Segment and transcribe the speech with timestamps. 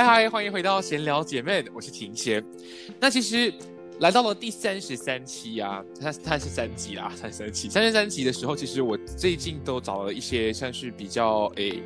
[0.00, 2.42] 嗨嗨，欢迎回到闲聊姐妹，我是婷贤。
[2.98, 3.52] 那其实
[3.98, 11.82] 来到了第三十三期啊，它它是三集啦，三十三期，三十三集的时候，其实我最近都找了一些像是比较诶，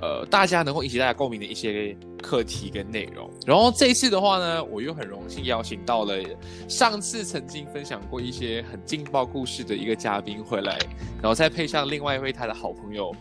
[0.00, 3.28] 呃，大家能够引起大家共鸣的一些课题跟内容。
[3.44, 6.22] 然后这一次的话呢，我又很荣幸邀请到了
[6.68, 10.78] 上次曾经分享过一些很劲爆故事的一个嘉宾回来，
[11.20, 13.12] 然后再配上另外一位他的好朋友，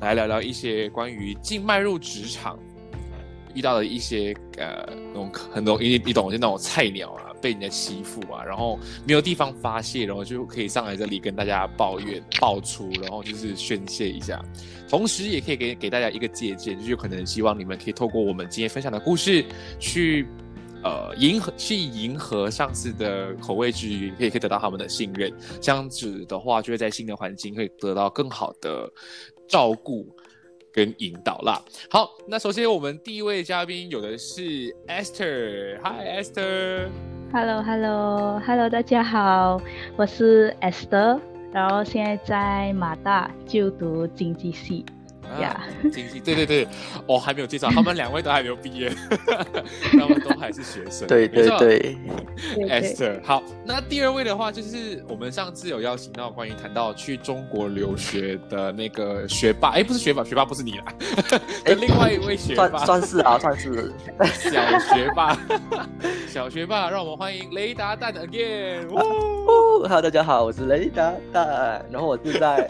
[0.00, 2.58] 来聊聊一些关于进迈入职场。
[3.54, 14.42] 遇到了一些呃那种很多你你懂就那种菜鸟啊，被人家欺负啊，然后没有地方发泄，然后就可以上来这里跟大家抱怨、爆出，然后就是宣泄一下，
[14.88, 19.44] 同时也可以给给大家一个借鉴，就是可能希望你们可以透过我们今天分享的故事，
[19.78, 20.26] 去
[20.82, 28.90] 呃迎合去迎合上司的口味之余，可以可以得到他们的信任，这样子的话就会在新的环境会得到更好的
[29.46, 30.08] 照顾。
[30.74, 31.62] 跟引导啦。
[31.88, 34.42] 好，那首先我们第一位嘉宾有的是
[34.88, 35.78] Esther。
[35.80, 36.88] Hi Esther。
[37.32, 39.60] Hello Hello Hello，大家好，
[39.96, 41.20] 我是 Esther，
[41.52, 44.84] 然后现在在马大就读经济系。
[45.40, 46.68] 呀，经济对对对，
[47.06, 48.92] 我还没有介绍，他们两位都还没有毕业，
[49.92, 51.06] 他们都还是学生。
[51.08, 51.96] 对对对
[52.68, 53.20] ，Esther。
[53.24, 60.84] 好，那第二位的话，就是我们上次有邀请到关于谈到去中国留学的那个学霸，哎，不是学霸，学霸不是你啦，
[61.64, 63.92] 哎，另外一位学霸，算是啊，算是
[64.50, 65.38] 小学霸，
[66.28, 68.88] 小学霸，让我们欢迎雷达蛋 again。
[68.94, 72.68] Hello，大家好，我是雷达蛋，然后我是在。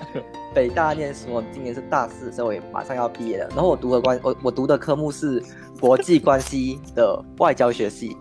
[0.54, 3.48] 北大念书，我今年是大四，所以我马上要毕业了。
[3.50, 5.42] 然后我读的关，我我读的科目是
[5.80, 8.16] 国际关系的外交学系。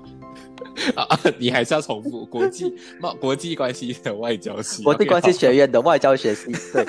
[0.95, 1.07] 啊，
[1.37, 6.51] 你还是要重复国际贸国际关系的外交系，国际关系学院的外交学系。
[6.73, 6.85] 对，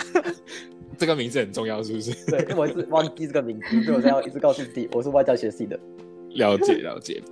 [0.97, 2.13] 这个名字很重要，是不是？
[2.31, 5.79] 对，我是忘记这个名字，所以我才要一直告诉自己，我是外交学系的。
[6.31, 7.23] 了解了解。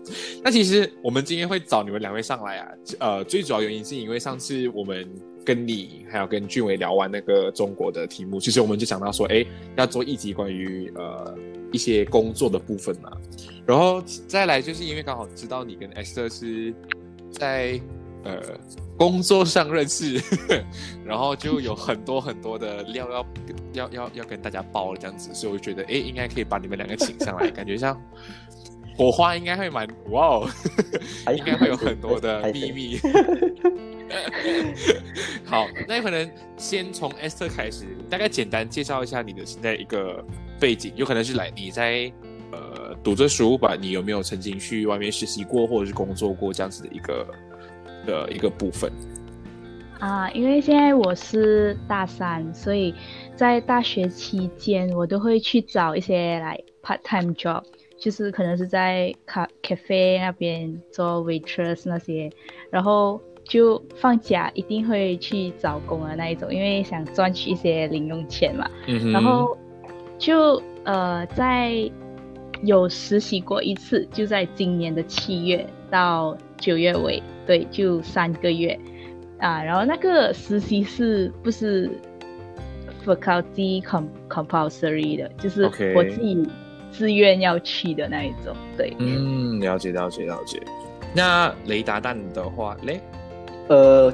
[0.44, 2.68] 那其实我们今天会找你们两位上来啊，
[2.98, 5.08] 呃，最主要原因是因为上次我们。
[5.44, 9.44] 跟你还有跟俊伟聊完那个中国的题目，其实我们就想到说，哎，
[9.76, 11.34] 要做一集关于呃
[11.72, 13.10] 一些工作的部分嘛。
[13.66, 16.74] 然后再来就是因为刚好知道你跟 Esther 是
[17.30, 17.80] 在
[18.24, 18.40] 呃
[18.96, 20.20] 工作上认识，
[21.04, 23.26] 然后就有很多很多的料要
[23.72, 28.00] 要要要跟大家爆这样子，所以我就觉得，哎，应该可以把你们两个请上来，感觉像
[28.96, 30.48] 火花应该会蛮哇哦，
[31.36, 32.98] 应该会有很多的秘密。
[35.44, 40.24] 好，那可能先从 Esther 开始，大概简单介绍一下你的现在一个
[40.60, 42.12] 背景，有可能是来你在
[42.50, 47.26] 呃读着书吧，你有没有曾经去外面实习过或者是工作过这样子的一个
[48.06, 48.92] 的一个部分？
[49.98, 52.94] 啊，因为现在我是大三，所以
[53.34, 57.62] 在大学期间我都会去找一些来 part time job，
[57.98, 62.30] 就是可能是在咖 cafe 那边做 waitress 那些，
[62.70, 63.20] 然后。
[63.52, 68.66] 就放假一定会去找工的那一种，因为想赚取一些零用钱嘛。
[68.86, 69.54] 嗯然后
[70.18, 71.70] 就呃在
[72.62, 78.80] 有实习过一次，就在今年的七月到九月尾，对，就三个月
[79.38, 79.62] 啊。
[79.62, 81.90] 然后那个实习是不是
[83.04, 83.82] faculty
[84.30, 85.64] compulsory 的，就是
[85.94, 86.48] 我自己
[86.90, 88.56] 自愿要去的那一种。
[88.78, 90.58] 对，嗯，了解了解了解。
[91.14, 92.98] 那雷达蛋的话嘞？
[93.68, 94.12] 呃，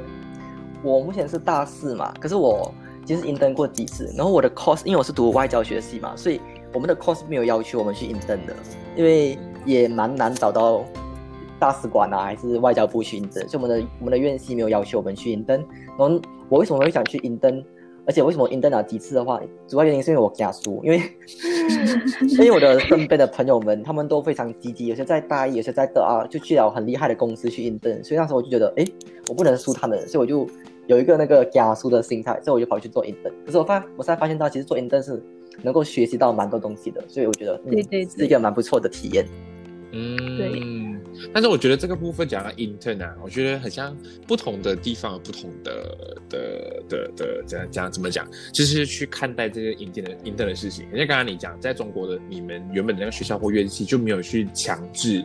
[0.83, 2.73] 我目前是大四嘛，可是我
[3.05, 6.41] 其实 in 登过几次，然后我的 course 因为我是读外交学系嘛，所以
[6.73, 8.55] 我们的 course 没有要求我们去 in 登的，
[8.97, 10.85] 因为也蛮难找到
[11.59, 15.59] 大使馆啊，还是外交部去 in 登所以我们的我们的院系没有要求我们去 in 登。
[15.99, 17.65] 然后我为什么会想去 in 登
[18.09, 20.99] 而且为什么 intern 了几次的话，主要原因是因为我家书，因为
[22.31, 28.85] 因为我的身边的朋友们他们都非常积极，有些在大一，有些在大二，就去了很厉害的公司去 intern，所以那时候我就觉得，哎，
[29.29, 30.49] 我不能输他们，所以我就
[30.87, 33.31] 有一个那个加书的心态，所以我就跑去做 intern。
[33.45, 35.23] 可是我发，我现在发现到其实做 intern 是
[35.63, 39.27] 能够学习到蛮多东西的，所以我觉得，对对，是一个蛮不错的体验。
[39.93, 41.29] 嗯，对。
[41.33, 43.97] 但是我觉得这个部分讲到 intern 啊，我觉得很像
[44.27, 50.87] 不同的地方有不同的的的的怎样讲怎么讲，就是去看待这个 intern 的 intern 的事情。
[50.93, 55.25] 因为刚刚你讲，在中国的你们原本的那个学校或院系就没有去强制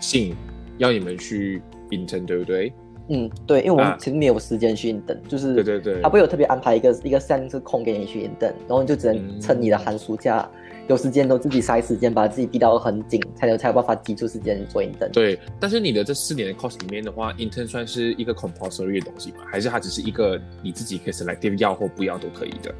[0.00, 0.34] 性
[0.78, 2.72] 要你们去 intern，对不对？
[3.08, 10.48] 嗯，对，因为我们其实没有时间去 intern，就是对对对，他不会有特别安排一个一个项是空给你去 intern，然后你就只能趁你的寒暑假。
[10.86, 15.10] 有时间都自己塞时间，把自己逼到很紧，才有才有办法挤出时间做 intern。
[15.12, 19.38] 对，但是你的这四年的 course 里面的话，intern 算是一个 compulsory 的东西吗？
[19.50, 22.74] 还是它只是一个你自己可以 select 要或不要都可以的？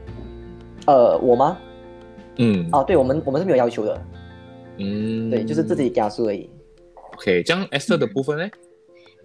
[0.86, 1.56] 呃，我吗？
[2.36, 4.02] 嗯，啊，对我们我们是没有要求的。
[4.76, 6.50] 嗯，对，就是自己加速而已。
[7.14, 8.44] OK，这样 Esther 的部分呢？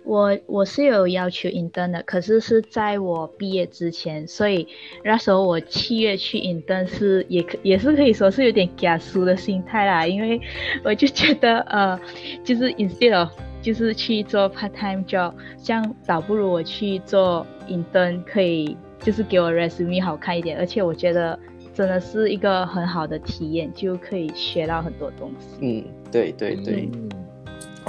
[0.09, 4.67] 我我是有要求 intern 的，可是是在我毕业之前，所以
[5.03, 10.41] 那时候我七月去 intern 是也可也是可以说是有点加速的心态啦，因为
[10.83, 11.99] 我就觉得呃，
[12.43, 13.29] 就是 instead of
[13.61, 15.31] 就是去做 part time job，
[15.63, 21.37] 这样倒不如我去做 intern，可以就是给我 resume 好看一点，而且我觉得
[21.75, 25.59] 真的是一个很好的体验，就可以学到很多东西。
[25.61, 26.89] 嗯，对对对。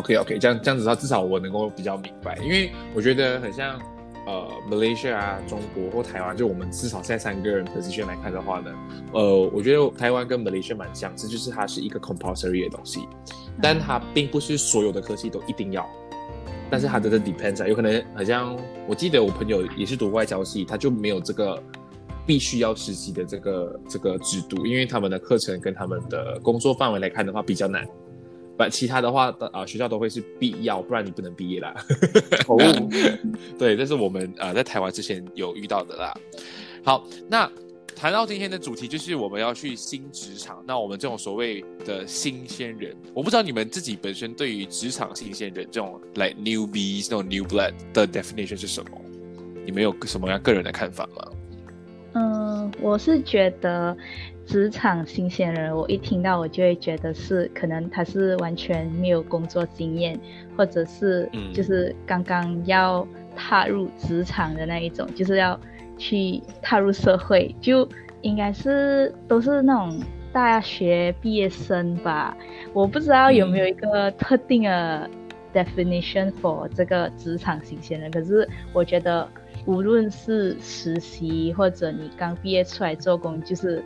[0.01, 3.79] OK OK，这样这样子的话，至少我能够比较明白，因为我觉得很像
[4.27, 8.71] 呃，Malaysia 啊、中国或台湾，就我们至少在三个人 position 来看的话呢，
[9.13, 13.07] 呃，我觉得台湾跟 Malaysia 蛮相似，就是它是一个 compulsory 的东西，
[13.61, 15.87] 但它并不是所有的科系都一定要，
[16.71, 18.57] 但是它真的 depends 啊，有可能好像
[18.89, 21.63] 我记得我朋友也是读外交系，他就没有这个
[22.25, 27.87] 必须要实习的这个这个制度，因为他们的课程跟他们的工作范围来看的话比较难。
[28.69, 31.75] 其他的话，啊，学校都会是必要，不然你不能毕业啦。
[32.49, 32.59] 哦，
[33.59, 36.13] 对，这是我们呃在台湾之前有遇到的啦。
[36.83, 37.51] 好，那
[37.95, 40.63] 谈到今天的主题，就是我们要去新职场。
[40.67, 48.91] 那我们这种所谓的新鲜人，我不知道你们自己本身对于职场新鲜人这种 like newbies 那种 new blood 的 definition 是什么？
[49.65, 51.29] 你们有什么样个人的看法吗？
[52.15, 53.97] 嗯，我是觉得。
[54.51, 60.19] 职场新鲜人，我一听到我就会觉得是可能他是完全没有工作经验，
[60.57, 63.07] 或者是就是刚刚要
[63.37, 65.57] 踏入职场的那一种，就是要
[65.97, 67.89] 去踏入社会，就
[68.23, 70.01] 应该是都是那种
[70.33, 72.37] 大学毕业生吧。
[72.73, 75.09] 我不知道有没有一个特定的
[75.55, 79.29] definition for 这个职场新鲜人，可是我觉得
[79.65, 83.81] 无论是实习或者你刚毕业出来做工，就是。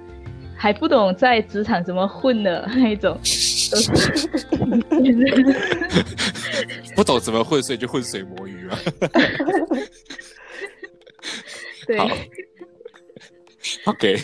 [0.57, 3.19] 还不懂在职场怎么混的那一种，
[6.97, 8.79] 不懂怎么混，所以就浑水摸鱼嘛。
[11.87, 11.99] 对
[13.85, 14.17] ，OK，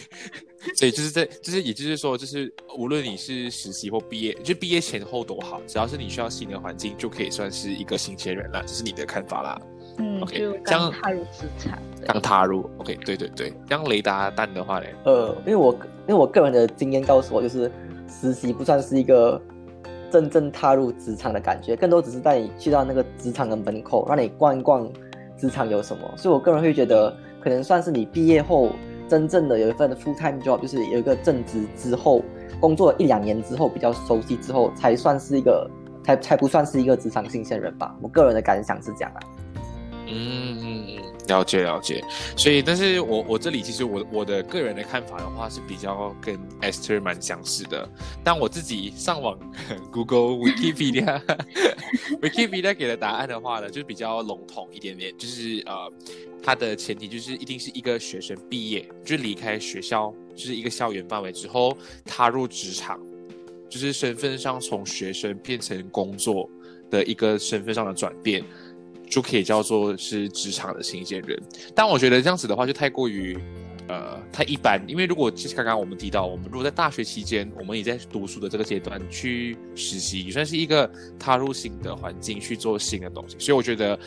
[0.75, 8.63] 所以就是在，就是也就是说，就是无论你是实习或毕业，就毕业前后都好，只要是你需要新的环境，就可以算是一个新鲜人了。
[8.67, 9.61] 这是你的看法啦。
[9.99, 14.87] 嗯，OK，这样踏入职场，刚踏入，OK，对对对，像雷达蛋的话呢？
[15.05, 15.79] 呃，因为我
[16.11, 17.71] 因为我个人的经验告诉我，就是
[18.09, 19.41] 实习不算是一个
[20.11, 24.91] 真正踏入职场的感觉，更多只是带你去到那个职场的门口，让你逛一逛
[25.39, 26.03] 职场有什么。
[26.17, 28.71] 所以我个人会觉得，可能算是你毕业后
[29.09, 32.25] 真正的有一份 full time job，就是有一个正职之后，
[32.59, 35.71] 工作一两年之后比较熟悉之后，才算是一个，
[36.03, 37.95] 才才不算是一个职场新鲜人吧。
[38.03, 39.21] 我个人的感想是这样啊。
[40.09, 42.03] 嗯嗯嗯，了解了解，
[42.37, 47.89] 所以，但是我我这里其实我我的个人的看法的话是比较跟 Esther 蛮相似的，
[48.25, 49.39] 但我自己上网
[49.93, 51.23] Google Wikipedia
[52.21, 55.93] Wikipedia 给的答案的话呢，就是比较笼统一点点，就是呃，
[56.43, 63.01] 它的前提就是一定是一个学生毕业，就是离开学校，就是一个校园范围之后踏入职场，
[63.69, 66.51] 就是身份上从学生变成工作
[66.91, 68.43] 的一个身份上的转变。
[69.11, 71.39] 就可以叫做是职场的新鲜人，
[71.75, 73.37] 但我觉得这样子的话就太过于
[73.89, 83.99] 呃太一般，因为如果就是刚刚我们提到，我们如果在大学期间，我们也在读书的这个阶段去实习，也算是一个踏入新的环境去做新的东西，所以我觉得。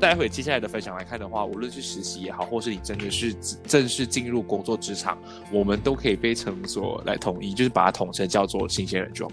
[0.00, 3.34] 待会接下来的分享来看的话，无论是实习也好，或是你真的是
[3.66, 5.18] 正式进入工作职场，
[5.52, 9.28] 我们都可以被称作来统一，就是把它统称叫做新鲜人装，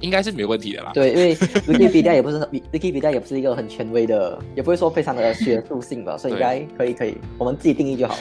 [0.00, 0.92] 应该是没有问题的啦。
[0.94, 1.34] 对，因为
[1.66, 2.38] Wikipedia 也不是
[2.72, 8.18] Wikipedia 也不是一个很权威的，也不会说非常的学术性吧，所以应该可以可以，我们自己定义就好。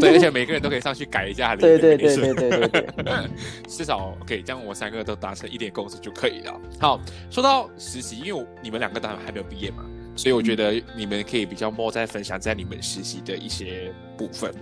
[0.00, 1.56] 对， 而且每个人都可以上去改一下。
[1.56, 2.68] 对对对对对对
[3.02, 3.12] 对，
[3.66, 6.60] 至少可以将我们三个都达成一点共识就可以了。
[6.78, 7.00] 好，
[7.30, 9.84] 说到实习，因为你们两个当然还没有毕业嘛。
[10.14, 14.52] 所以我觉得你们可以比较 more 在分享在你们实习的一些部分，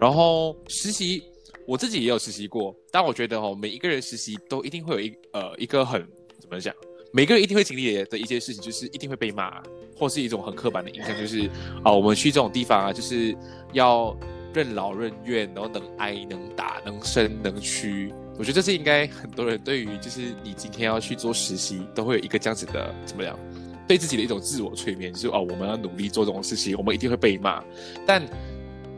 [0.00, 1.22] 然后实习
[1.66, 6.06] 我自己也有实习过，但我觉得哦，每一个人实习都一定会有一呃一个很
[6.38, 6.74] 怎么讲，
[7.12, 9.62] 每个人一定会经历的一件事情就是一定会被骂，
[9.96, 11.48] 或是一种很刻板的印象，就是
[11.82, 13.34] 啊我们去这种地方啊就是
[13.72, 14.16] 要
[14.52, 23.38] 任劳任怨，然后能挨能打能伸能屈，我觉得这是应该很多人对于就是你今天要去做实习都会有一个这样子的怎么样？
[23.86, 27.62] 对自己的一种自我催眠，就是哦，我们要努力做这种事情，我们一定会被骂。
[28.06, 28.22] 但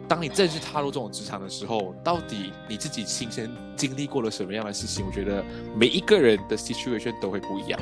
[0.09, 5.05] 当你正式踏入这种职场的时候，到底你自己亲身经历过了什么样的事情？
[5.05, 5.45] 我觉得
[5.75, 7.81] 每一个人的 situation 都会不一样，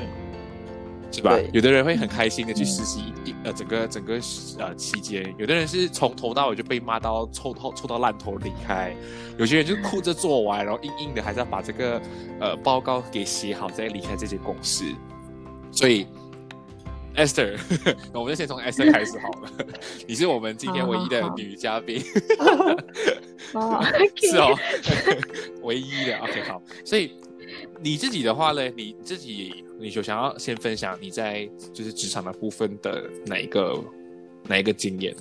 [1.11, 1.37] 是吧？
[1.53, 4.19] 有的人会很开心的去实习一呃整个整个
[4.57, 8.95] 呃期间，有的人是从头到尾就被骂到臭到臭到烂头离开，
[9.37, 12.01] 有些人就哭着做完，然后硬硬的还是要把这个
[12.39, 14.83] 呃报告给写好再离开这间公司，
[15.71, 16.07] 所以。
[17.15, 17.57] Esther，
[18.13, 19.49] 那我们就先从 Esther 开始好了。
[20.07, 22.01] 你是我们今天唯一的女嘉宾，
[23.53, 23.83] 哦，
[24.15, 24.57] 是哦，
[25.63, 26.17] 唯一的。
[26.17, 26.61] OK，好。
[26.83, 27.11] 所以
[27.81, 33.81] 你自己的话呢，你自己你就想要先分享你在就是职场的部分的哪一个
[34.47, 35.15] 哪一个经验？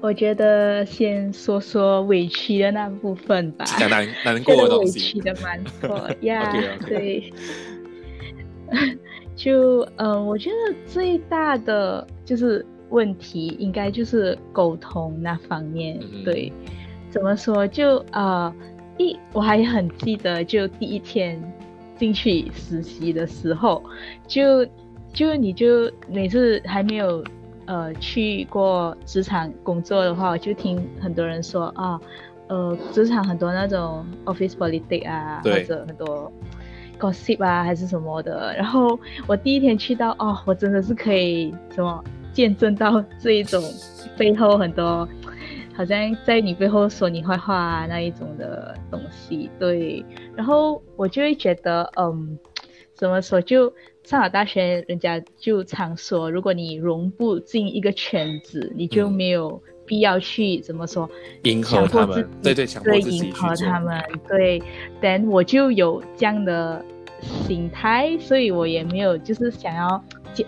[0.00, 6.52] 我觉得先说说委屈的那部分吧，讲难难过的东西，委屈的蛮多 呀，
[6.88, 7.32] 对。
[9.42, 15.98] 就嗯，我觉得最大的就是问题，应该就是沟通那方面。
[16.24, 16.52] 对，
[17.10, 17.66] 怎么说？
[17.66, 18.54] 就呃，
[18.98, 21.42] 一我还很记得，就第一天
[21.98, 23.82] 进去实习的时候，
[24.28, 24.64] 就
[25.12, 27.24] 就你就每次还没有
[27.66, 32.00] 呃去过职场工作的话，我就听很多人说啊，
[32.46, 36.32] 呃，职场很多那种 office politics 啊，或者很多。
[37.02, 38.54] Gossip 啊，还是什么的。
[38.56, 43.60] 然后我第一天去到，哦，我真的是可以什么见证到 这一种
[44.16, 45.08] 背后很多，
[45.74, 49.50] 好像在你背后说你坏话啊那一种的东西。
[49.58, 50.04] 对，
[50.36, 52.38] 然后我就会觉得，嗯，
[52.94, 53.40] 怎么说？
[53.40, 53.72] 就
[54.04, 59.60] 上了大学，人家就常说，如果你融不进一个圈子，你就没有。
[59.84, 61.10] 必要去怎么说？
[61.42, 64.62] 迎合他们，对对，对迎合他们，对。
[65.02, 66.82] Then 我就有这样的
[67.22, 70.02] 心态，所以我也没有就是想要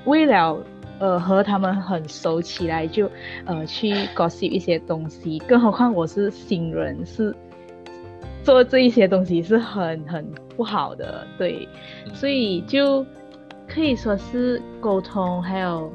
[0.05, 0.57] 为了
[0.99, 3.11] 呃和他们很熟起来，就
[3.47, 5.39] 呃去 gossip 一些东西。
[5.49, 7.35] 更何况我是新人，是
[8.43, 10.25] 做这一些东西是很很
[10.57, 11.69] 不好的，对。
[12.13, 13.05] 所以就
[13.67, 15.93] 可以说是沟通还有。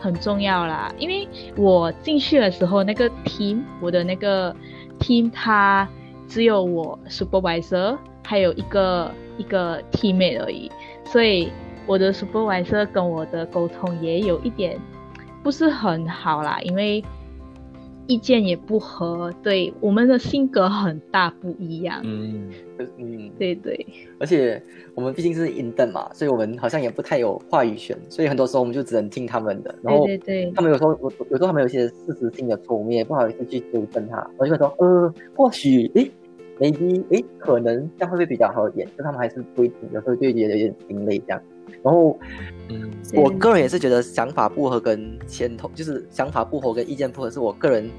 [0.00, 4.52] 很重要啦，因为我进去的时候，那个 team，我的那个
[4.98, 5.88] team，它
[6.32, 10.70] 只有我 supervisor，还有一个一个 teammate 而已，
[11.04, 11.50] 所以
[11.86, 14.78] 我的 supervisor 跟我的沟通也有一点
[15.42, 17.04] 不是很好啦，因为。
[18.08, 22.00] 意见也不合，对我们的性格很大不一样。
[22.04, 22.50] 嗯
[22.98, 23.86] 嗯，对对。
[24.18, 24.60] 而且
[24.96, 29.72] 我们毕竟是 intern 嘛，所以我们好像也不太有话语权，所以很多时候我们就只能听他们的。
[29.82, 34.28] 然后对对对，他们有时候我有时候他们有一些事实性的错误，我们也不好意思去纠正他。
[34.36, 36.10] 我就会说，呃，或许，诶
[36.62, 38.86] ，maybe，哎，可能这样会不会比较好一点？
[38.96, 41.42] 但他们还是不一定，有时候就觉得有点心累这样。
[41.82, 42.16] 然后，
[42.68, 47.90] 嗯，我个人也是觉得想法不合跟前头就是想法不合跟意见不合，是我个人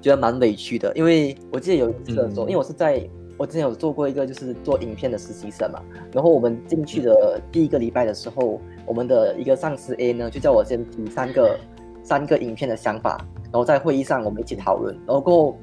[0.00, 0.92] 觉得蛮委屈的。
[0.94, 3.02] 因为我记得有一次的时候，因为我是在
[3.36, 5.82] 我之前有做过一个就是做影片的实习生嘛，
[6.12, 11.58] 然后我们进去的第一个礼拜的时候，我们的一个上司 A 呢就叫我先提三个
[12.02, 15.58] 三个影片的想法，然后在会议上我们一起讨论，然后过后。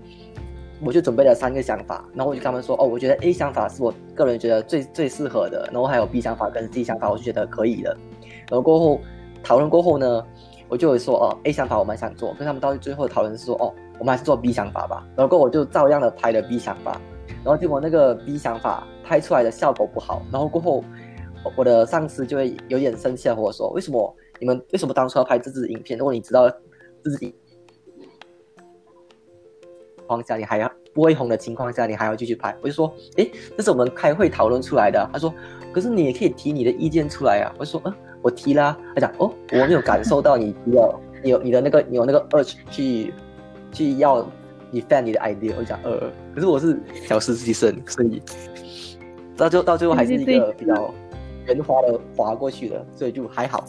[0.86, 7.96] 我就准备了三个想法，然后我就跟他们说，哦，我觉得 A 想法是我个人觉得最最适合的，然后还有 B 想法跟 C 想法，我就觉得可以的。
[8.50, 9.00] 然后过后
[9.42, 10.26] 讨论过后呢，
[10.68, 15.08] 我就会说，哦，A 想法我蛮想做，跟他们到最后讨论是说，哦，我们还是做 B 想法吧。
[15.16, 17.00] 然后过后我就照样的拍了 B 想法，
[17.44, 20.84] 然后结果那个 B 想法拍出来的效果不好，然后过后
[21.56, 25.98] 我的上司就会有点生气和我说，为什么你们为什么当初要拍这支影片？
[25.98, 26.50] 如果你知道
[27.04, 27.34] 自己。
[30.08, 32.56] 况下，你还要不会红的情况下，你还要继续拍？
[32.62, 35.10] 我就说，诶，这是我们开会讨论出来的。
[35.12, 35.34] 他说，
[35.74, 37.54] 可是你也可以提你的意见出来啊。
[37.58, 38.78] 我就说，嗯，我提啦。
[38.96, 43.14] 他讲，哦，我没有感受到你提了，你有你的那个你有那个 urge 去
[43.72, 44.22] 去要
[44.72, 45.54] defend 你的 idea。
[45.58, 48.22] 我讲，呃，可是我是小实习生，所以
[49.36, 50.94] 到最后到最后还是一个比较
[51.48, 53.66] 圆滑的滑过去的，所以就还好。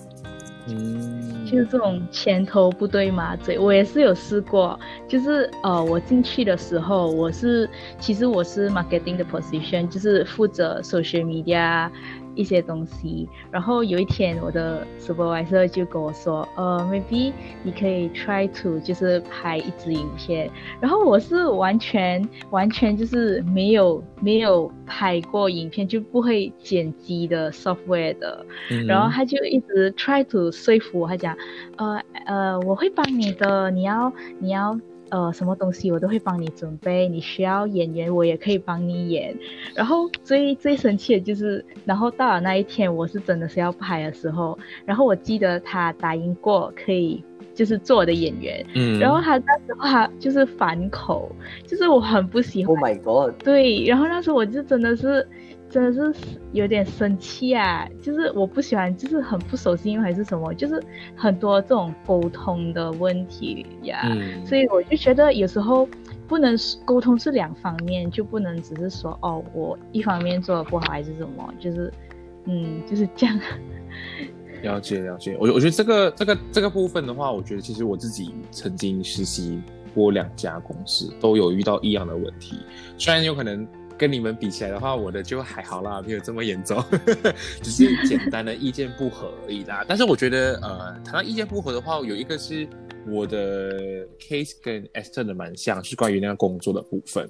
[0.69, 4.78] 嗯，就是这种前头不对马嘴，我也是有试过。
[5.06, 7.68] 就是呃，我进去的时候，我是
[8.00, 11.88] 其实我是 marketing 的 position，就是负责 social media。
[12.35, 20.50] 一些东西，然后有一天我的 supervisor 就跟我说，呃，maybe 你可以 try to 就是拍一支影片，
[20.81, 28.45] 然后我是完全完全就是没有没有拍过影片，就不会剪辑的 software 的，
[28.87, 31.37] 然后他就一直 try to 说服我，他讲，
[31.76, 34.79] 呃呃，我会帮你的，你要你要。
[35.14, 37.06] 呃，什么东西我都会帮你准备。
[37.06, 39.33] 你需要演员，我也可以帮你演。
[39.73, 47.23] 然后最最生气的就是，然后到了那一天，我是真的是要拍的时候，然后我记得他答应过可以，
[47.54, 48.66] 就是做我的演员。
[48.75, 48.99] 嗯。
[48.99, 51.30] 然后他那时候他就是反口，
[51.64, 52.75] 就是我很不喜欢。
[52.75, 53.40] Oh my god！
[53.44, 55.25] 对，然后那时候我就真的是。
[55.75, 56.14] 真的是
[56.52, 57.85] 有点生气啊！
[58.00, 60.81] 就是我不喜欢，就是很不守信用还是什么，就是
[61.16, 64.07] 很多这种沟通的问题呀。
[64.47, 65.88] 所以我就觉得有时候
[66.28, 71.93] 不能沟通是两方面，就不能只是说哦，我一方面做的不好还是什么，就是
[72.45, 73.37] 嗯，就是这样。
[74.62, 79.61] 了解了解，我 我觉得这个这个这个部分的话，我觉得其实我自己曾经实习
[79.93, 82.61] 过两家公司，都有遇到一样的问题，
[82.97, 83.66] 虽然有可能。
[83.97, 86.83] 跟你们比起来的话，我的就还好啦，没有这么严重，
[87.63, 89.85] 只是简单的意见不合而已啦。
[89.87, 92.67] 但是我觉得，呃，谈到意见不合的话，有一个是
[93.07, 97.29] 我的 case 跟 Esther 的蛮像，是关于那个工作的部分。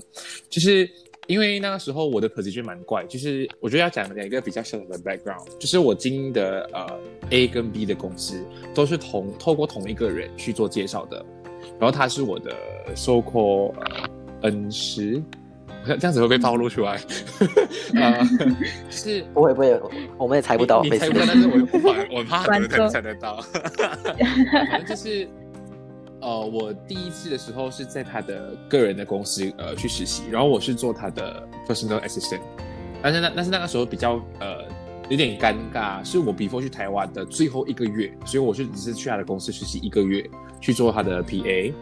[0.49, 0.88] 就是
[1.26, 8.42] 因为那个时候我的 position 蛮怪，就是我觉得要讲两个比较小的 background，就是我经营的呃 A 跟 B 的公司
[8.74, 11.24] 都是同透过同一个人去做介绍的，
[11.79, 12.50] 然后他是我的
[12.94, 13.74] so called
[14.42, 15.22] 恩师。
[15.87, 16.92] 这样子会被暴露出来，
[18.01, 18.18] 啊，
[18.90, 19.81] 是不会不会，
[20.16, 23.40] 我们也猜不到，你猜不到，但是我不管我怕很多人猜得到，
[24.70, 25.29] 反正就是，
[26.20, 32.40] 呃，我第一次的时候是在他的个人的公司呃去实习，然后我是做他的 personal assistant，
[33.03, 34.62] 但是那但是那个时候比较呃
[35.11, 40.25] 有点尴尬，是我 before 去台湾的最后一个月，所以我就只是去他的公司实习一个月，
[40.61, 41.73] 去做他的 PA。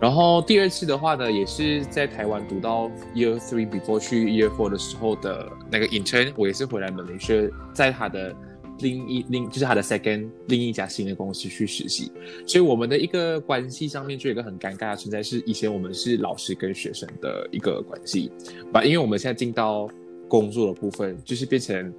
[0.00, 8.34] 然后第二次的话呢，也是在台湾读到 year three before 去 year four 的时候的那个 intern，我也是回来马来西亚，在他的
[8.78, 12.10] 另一另就是他的 second 另一家新的公司去实习，
[12.46, 18.32] 所以我们的一个关系上面就有一个很尴尬的存在，是以前我们是老师跟学生的一个关系，
[18.72, 19.86] 把因为我们现在进到
[20.28, 21.92] 工作的部分，就是变成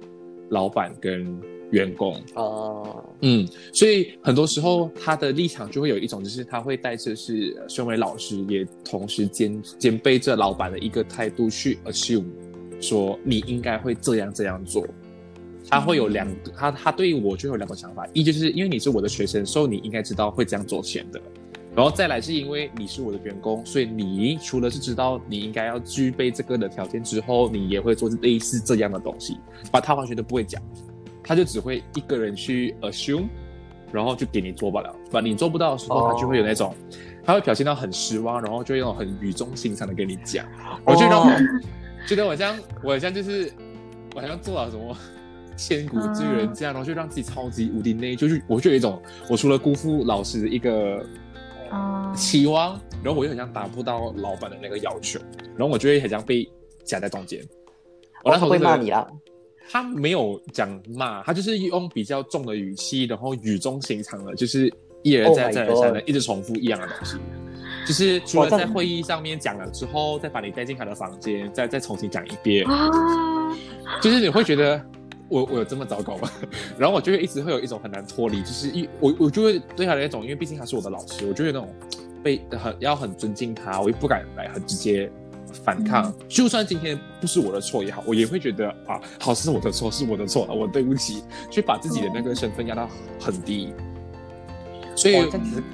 [0.48, 1.40] 老板跟。
[1.72, 12.26] 员工哦，嗯，所以很多时候他的立场就会有一种，就是他会带着是身为老师，也同时兼兼备着老板的一个态度去 assume
[12.80, 14.86] 说你应该会这样这样做。
[15.70, 21.20] 他会有两，他他对于我就有两种想法，一就是因为你是我的学生，所以你应该知道会这样做钱的。
[21.74, 29.38] 然后再来是因为你是我的员工，所以你除了是知道你应该要具备这个的条件之后，你也会做类似这样的东西，
[29.70, 30.60] 把他完全都不会讲。
[31.24, 33.28] 他就只会一个人去 assume，
[33.92, 36.74] 然后就给你做不了，把你做不到的时候，他就会有那种，
[37.24, 40.46] 他会表现到很失望，然后就用很语重心长的跟你讲。
[40.84, 41.40] 我觉得，
[42.06, 43.52] 觉得我像我像就是
[44.14, 44.96] 我好像做了什么
[45.56, 51.04] 千古之人这样，然后就让自己超级无敌内，就是我就有一种，我除了辜负老师的一个
[52.14, 55.20] 期望，然后我又很像达不到老板的那个要求，
[55.56, 56.50] 然后我就会很像被
[56.84, 57.40] 夹在中间。
[58.24, 59.06] 我那时候会骂你了。
[59.70, 64.72] 他没有讲骂，他就是用比较重的语气，然后语重心长的，就是
[65.02, 67.16] 一而再再而三的一直重复一样的东西。
[67.86, 72.64] 就是除了在会议上面讲了之后，再把你带进他的房间，再再重新讲一遍。
[72.68, 72.90] 啊！
[74.00, 74.80] 就是你会觉得
[75.28, 76.30] 我我有这么糟糕吗？
[76.78, 81.68] 然后我就会一直会有一种很难脱离，就是一我我就会对他的那种，因为毕竟他是我的老师，我就会那种
[82.22, 85.10] 被很要很尊敬他，我又不敢来很直接。
[85.52, 92.88] 反抗，就算今天不是我的错也好，我也会觉得啊，好是我的错，是我的错，我对不起，去把自己的那个身份压到
[93.20, 93.72] 很低。
[94.94, 95.24] 所以，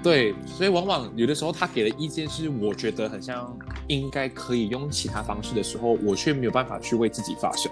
[0.01, 3.53] 对，所以往往有的时候他给的意见是我觉得很像
[3.89, 7.71] 应该可以用其他方式的时候，我却没有办法去为自己发声。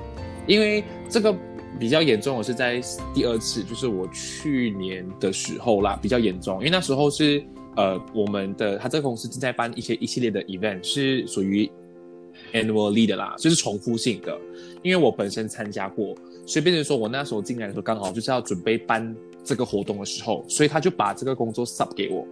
[0.49, 1.33] 因为这个
[1.79, 2.81] 比较严重，我是在
[3.15, 7.45] 第二次，就是我去年的时候啦，比较严重，因为那时候是
[7.77, 11.71] 呃，我们的他这个公司正在办一些一系列的 event，是属于
[12.57, 14.37] annually 的啦，就是重复性的。
[14.83, 16.15] 因为我本身参加过，
[16.47, 19.15] 所以变成说我那时候进来的时候刚好就是要准备办
[19.45, 22.27] 这个活动的时候，所以他就把这个工作 sub 给我。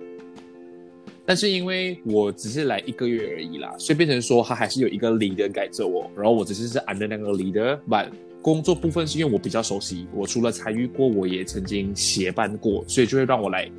[1.26, 8.10] 但是因为我只是来一个月而已啦，所以变成说他还是有一个 leader 改着我，然后我只是是 under 那个 leader，但
[8.42, 13.70] 工作部分是因为我比较熟悉，我除了参与过，我也曾经协办过，所以就会让我来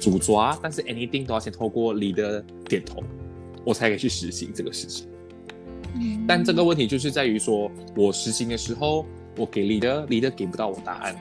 [0.00, 0.58] 主抓。
[0.62, 3.04] 但是 anything 都要先透过 leader 点头，
[3.62, 5.06] 我才可以去实行这个事情。
[6.26, 9.06] 但这个问题就是在于说，我实行的时候，
[9.36, 11.16] 我给 leader，leader 给不到我答案。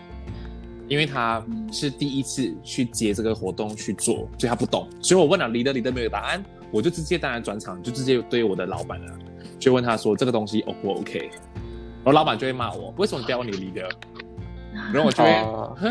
[0.87, 4.87] 因为他是第一次去接这个活动去做，所以他不懂。
[5.01, 9.17] 所以我问了 leader leader 没有答案，我就直接当然转场，就直接对我的老板了，
[9.57, 11.17] 就问他说这个东西 O 不 OK？
[12.03, 13.89] 然后老板就会骂我，为什么不要问你 leader？
[14.93, 15.89] 然后我就会，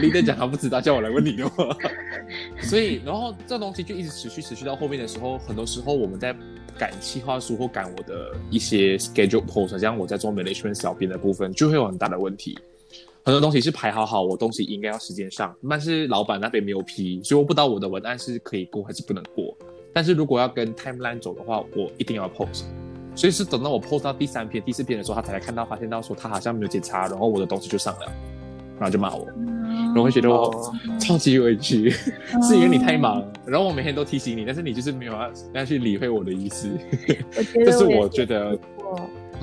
[0.00, 1.76] leader 讲他不知道，叫我来问你的话。
[2.62, 6.34] 所以，然后这东西就一直持续持续到后面的时候，很多时候我们在
[6.82, 12.58] 赶企划书或赶我的一些 schedule post，像我在做 management 小编的部分，就会有很大的问题。
[13.22, 19.56] 很多东西是排好好，我东西应该要时间上，但是老板那边没有批，所以我不知道我的文案是可以过还是不能过。
[19.94, 22.64] 但是如果要跟 timeline 走的话，我一定要 post。
[23.14, 28.06] 所以是等到我 post 到第三篇、第四篇的时候，他才看到发现到说他好像没有检查，然后我的东西就上了，
[28.74, 29.24] 然后就骂我，
[29.94, 31.90] 然后会觉得我超级委屈，
[32.42, 36.68] 是因为你太忙，然后我每天都提醒你，但是你就是没有要要去理会我的意思。
[37.64, 38.58] 这是我觉得。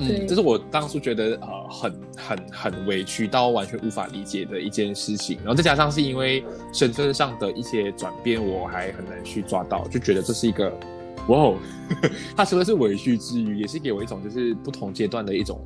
[0.02, 10.70] 嗯，这是我当初觉得呃很很很委屈到完全无法理解的一件事情，然后再加上是因为身份上的一些转变，我还很难去抓到，就觉得这是一个
[11.28, 11.54] 哇哦，
[12.34, 15.60] 他除了是委屈之余，也是给我一种就是不同阶段的一种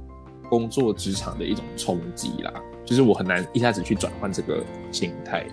[0.54, 2.52] 工作职场的一种冲击啦，
[2.84, 4.62] 就是我很难一下子去转换这个
[4.92, 5.44] 心态，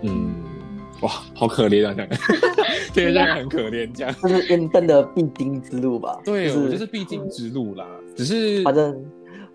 [0.00, 0.32] 嗯。
[1.00, 1.92] 哇，好可怜啊！
[1.92, 2.08] 这样，
[2.94, 4.14] 对， 这样很可怜，这样。
[4.22, 6.18] 这是人生的必经之路吧？
[6.24, 7.86] 对，我觉得是必经之路啦。
[8.16, 9.04] 只是，反正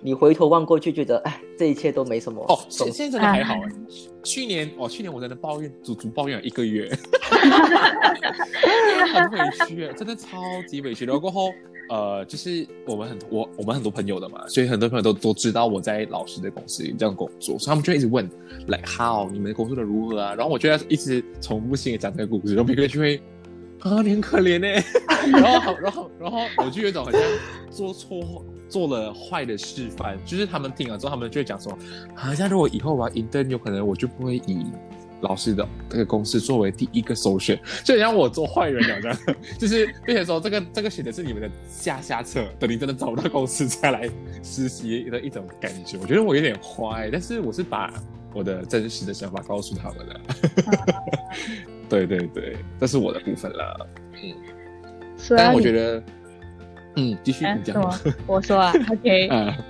[0.02, 2.46] 你回头望过去，觉得哎，这一切都没什么。
[2.50, 3.70] 哦，现现在真的还好哎。
[4.22, 6.88] 去年哦，去年我在那抱怨，足足抱怨了一个月，
[9.14, 10.38] 很委屈，真的超
[10.68, 11.04] 级委屈。
[11.06, 11.52] 然后过后。
[11.90, 18.30] 呃，就是我们很我我们很多朋友的嘛，所以很多朋友都都知道我在老师的公司这样工作，所以他们就一直问
[18.68, 20.36] ，like how 你们工作的如何啊？
[20.36, 23.22] 然后我就要一直重复性的讲这个故事，然后每个人就会
[23.80, 24.68] 啊，你很可怜 呢。
[25.32, 27.20] 然后然后然后我就有一种好像
[27.70, 31.78] 做错做了坏的示范，就是他们听了之后，他们就会讲说，
[32.16, 34.66] 好像如果以后我要 intern，有可能我就不会以。
[35.22, 39.18] 老师的这个公司作为第一个首选，就让我做坏人一样，
[39.60, 44.10] 就是并且说这个这个写的是你们的下下策，等你真的找不到公司再来
[44.44, 45.98] 实习的一种感觉。
[45.98, 47.94] 我觉得我有点坏，但是我是把
[48.34, 50.22] 我的真实的想法告诉他们了。
[51.90, 53.88] 对对对，这是我的部分了。
[54.14, 54.34] 嗯，
[55.36, 56.04] 但我觉得。
[57.00, 57.82] 嗯，继续讲。
[58.28, 59.30] 我说啊， OK，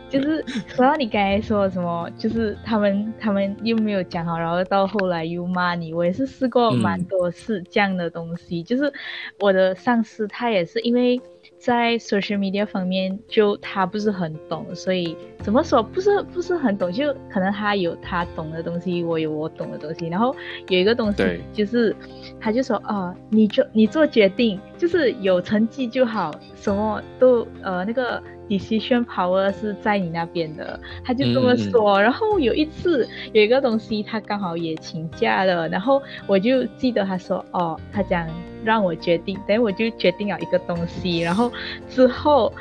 [0.10, 5.94] 就是说到你刚才说什么，就是他们他们又没有讲好，然后到后来又骂你。
[5.94, 8.92] 我也是试过蛮多次这样的东西，就是
[9.40, 11.20] 我的上司他也是因为。
[11.60, 20.08] 在 social media 方面，就他不是很懂，所以怎么说不是不是很懂，就可能他有他懂的东西，我有我懂的东西。
[20.08, 20.36] 然后
[20.70, 21.96] 有一个东西就是，
[22.40, 28.24] 他就说啊，你就你做决定，就是有成绩就好，什么都呃那个。
[28.50, 32.02] Decision power 是在你那边的，他就这么说。
[32.02, 38.28] 然后有一次有一个东西，他刚好也请假了，然后我就记得他说：“哦，他讲
[38.66, 41.52] 让我决定。”等我就决定了一个东西，然后
[41.88, 42.52] 之后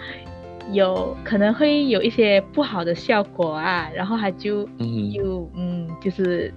[0.71, 4.69] 有可能会有一些不好的效果啊，然后他就
[5.13, 6.53] 又嗯，就是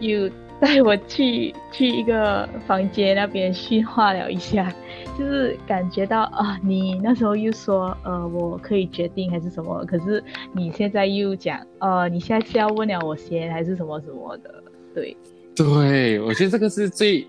[0.00, 0.30] 又。
[0.62, 4.72] 带我去去一个房间那边训话了一下，
[5.18, 10.22] 就是感觉到啊，你那时候又说呃我可以决定还是什么，可是
[10.52, 14.62] 你现在又讲呃你现在是要问了我先还是什么什么的，
[14.94, 15.16] 对，
[15.54, 17.26] 对我觉得这个是最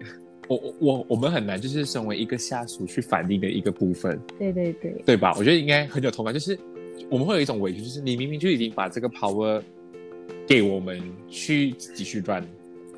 [0.48, 5.34] 我我我们很难就是身为一个下属去反映的一个部分，对对对，对吧？
[5.38, 6.58] 我觉得应该很有同感，就是
[7.10, 9.62] 我们会有一种委屈，就是你明明就已经把这个 power
[10.48, 12.46] 给我们去继续转。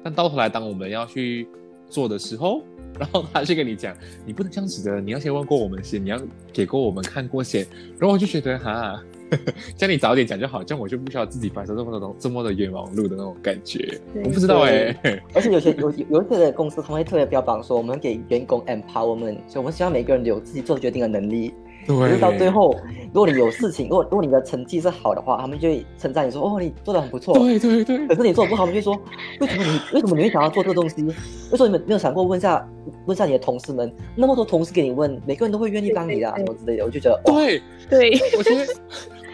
[0.04, 1.48] 但到头来，当我们要去
[1.89, 2.63] 做的时候，
[3.00, 6.20] 然后他就跟你讲，你不能这样子的，你要先问过我们先，你要
[6.54, 7.66] 给过我们看过先。
[8.00, 9.02] 然后我就觉得哈，
[9.76, 14.00] 叫你早点讲就好，这样我就不需要自己发生这么多这么的冤枉路的那种感觉。
[14.24, 14.96] 我不知道哎，
[15.34, 21.54] 而且有些有有一些的公司，他们会特别标榜说，我们给员工 empowerment，所以我们希望每个人有自己做决定的能力。
[21.88, 22.76] 可是到最后，
[23.13, 28.08] 如果你有事情，如果如果你的成绩是好的话，他们就会称赞你说：“哦，你做的很不错。”对对对。
[28.08, 29.00] 可是你做的不好，他们就说
[29.39, 31.04] ：“为什么你为什么你会想要做这个东西？
[31.04, 32.67] 为什么你们没有想过问下
[33.06, 33.93] 问下你的同事们？
[34.15, 38.65] 那么多同事给你问，每个人都会愿意帮你的，什么之类的。”我就觉得，对对，我觉得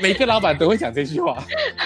[0.01, 1.37] 每个老板都会讲这句话。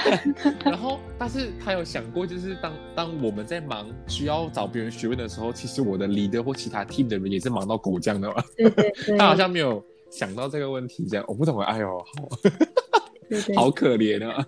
[0.65, 8.35] 然后，但是他有想过，就是当当我们在忙需要找别人询问的时候，其实我的 leader 或其他 team 的人也是忙到狗酱的嘛。
[8.57, 9.17] 对对对。
[9.17, 9.83] 他好像没有。
[10.17, 11.65] 想到这个问题，这样我不懂啊！
[11.65, 12.29] 哎呦，好，
[13.65, 14.45] 好可怜啊！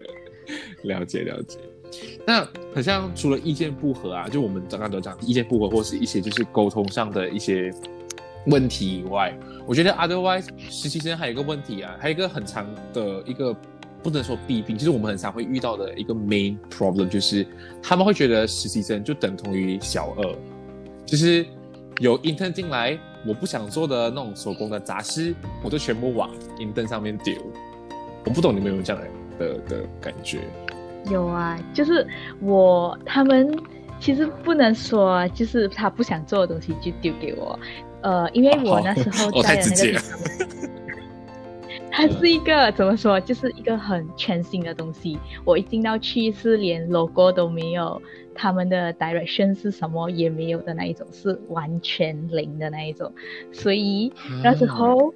[0.84, 1.58] 了解了解。
[2.26, 2.42] 那
[2.74, 7.70] 好像除了意见不合啊，就我们刚刚都讲意见不合，或是一些就是沟通上的一些
[8.46, 13.54] 问题以外，我觉得 otherwise 实习生还有一个问题啊，还有一个很长的一个
[14.02, 17.46] 不能说弊病，就是我们很常会遇到的一个 main problem，就是
[17.82, 20.34] 他们会觉得实习生就等同于小二，
[21.04, 21.44] 就是
[21.98, 22.98] 有 intern 进来。
[23.28, 27.34] 我不想做的那种手工的杂事，我就全部往银灯上面丢。
[28.24, 29.02] 我不懂你们有没有这样
[29.38, 30.40] 的的感觉？
[31.10, 32.06] 有啊，就是
[32.40, 33.54] 我他们
[34.00, 37.58] 其实不能说，就是他不想做的东西就丢给我。
[38.00, 40.00] 呃，因为我那时候在那个，
[41.90, 45.18] 它是一个怎么说，就是一个很全新的东西。
[45.44, 48.00] 我一进到去是连 logo 都没有。
[48.40, 53.12] 他们的 direction 是什么也没有的那一种，是完全零的那一种，
[53.50, 54.12] 所以
[54.44, 55.12] 那时候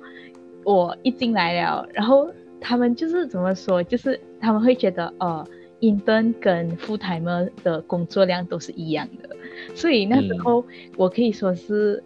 [0.64, 2.28] 我一进来了，然后
[2.61, 5.46] 他们就是怎么说，就是他们会觉得，呃
[5.80, 9.30] ，intern 跟 full timer 的工作量都是一样的，
[9.72, 10.64] 所以那时候
[10.96, 12.02] 我可以说是。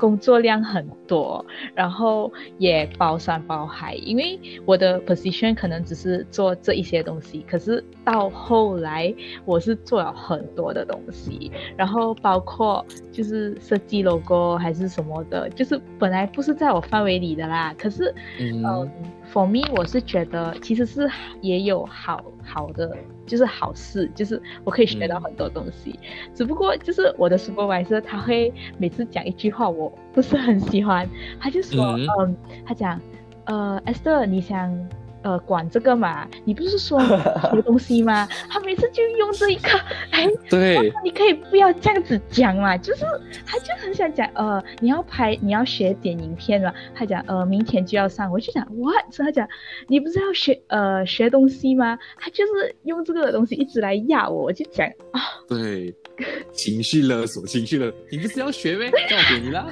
[0.00, 18.90] 工作量很多，然后也包山包海，因为我的 position 可能只是做这一些东西，可是到后来我是做了很多的东西，然后包括就是设计 logo 还是什么的，就是本来不是在我范围里的啦，可是嗯。
[19.32, 21.08] For me，我是觉得其实是
[21.40, 22.96] 也有好好的，
[23.30, 25.98] 就是好事，就是我可以学到很多东西。
[26.34, 31.08] 只不过就是我的 supervisor 他会每次讲一句话，我不是很喜欢。
[31.38, 33.00] 他就说，嗯，他讲，
[33.44, 34.68] 呃，Esther，你想。
[35.22, 36.26] 呃，管这个嘛？
[36.44, 38.26] 你不是说学东西吗？
[38.48, 39.68] 他每次就用这一个，
[40.10, 42.76] 哎，对，你可以不要这样子讲嘛。
[42.76, 43.04] 就是
[43.44, 46.72] 他就很想讲，呃，你要拍，你要学剪影片嘛。
[46.94, 48.30] 他讲，呃，明天就要上。
[48.30, 49.04] 我就讲，what？
[49.16, 49.46] 他讲，
[49.88, 51.98] 你不是要学呃学东西吗？
[52.16, 54.44] 他就是用这个东西一直来压我。
[54.44, 55.94] 我就讲啊，对，
[56.52, 58.90] 情绪勒索，情绪勒，你不是要学呗？
[59.08, 59.70] 交给你了。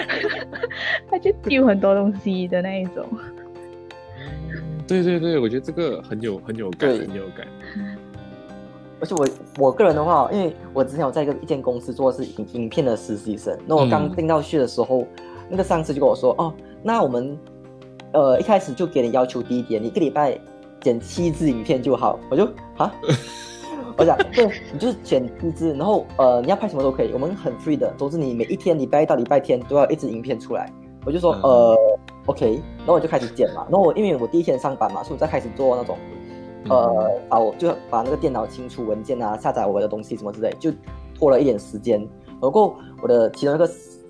[1.10, 3.08] 他就丢很多东西的那一种。
[4.90, 7.46] 对对对，我觉得这个很有很有感，很有感。
[9.00, 9.26] 而且我
[9.66, 15.06] 我个人的话，因为我之前有在一个一间公司做的是影影片的实习生，那我刚进到去的时候，
[15.48, 17.38] 那个上司就跟我说：“哦，那我们
[18.12, 20.36] 呃一开始就给你要求低一点，你一个礼拜
[20.80, 22.44] 剪七支影片就好。”我就
[22.76, 22.92] 啊，
[23.96, 30.68] 我讲对，你就是剪七支，然后呃你要拍什么都可以，我们很 free 的，都是你每一天礼拜一到礼拜天都要一支影片出来。
[31.06, 31.76] 我就说呃。
[32.30, 33.66] OK，然后我就开始剪嘛。
[33.68, 35.98] 然后我因为我第一天上班嘛，所以我在开始做那种，
[36.68, 40.70] 呃，把我就把那个电脑清除文件啊，下载我的东西什么之类，就
[41.14, 41.98] 拖了一点时间。
[42.40, 43.68] 然后我的其中一个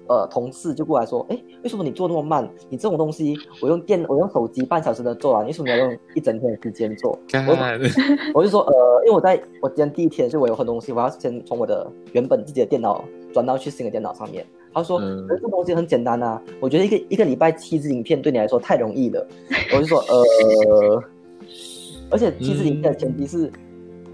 [0.08, 2.48] 呃同事就过来说：“哎，为什么你做那么慢？
[2.68, 7.56] 你这种东西我用电我用手机半小时能做完，为什么要用一整天的时间做？”我
[8.34, 13.02] 我就说：“呃，因为我在我今天第一天，所以我有很多东西，我要先从我的原本自己的电脑
[13.32, 19.26] 转到去新的电脑上面。”他说：“这东西很简单啊，我觉得一个一个礼拜七支影片对你来说太容易了。”
[19.74, 21.02] 我就说：“呃，
[22.10, 23.50] 而且七支影片的前提是，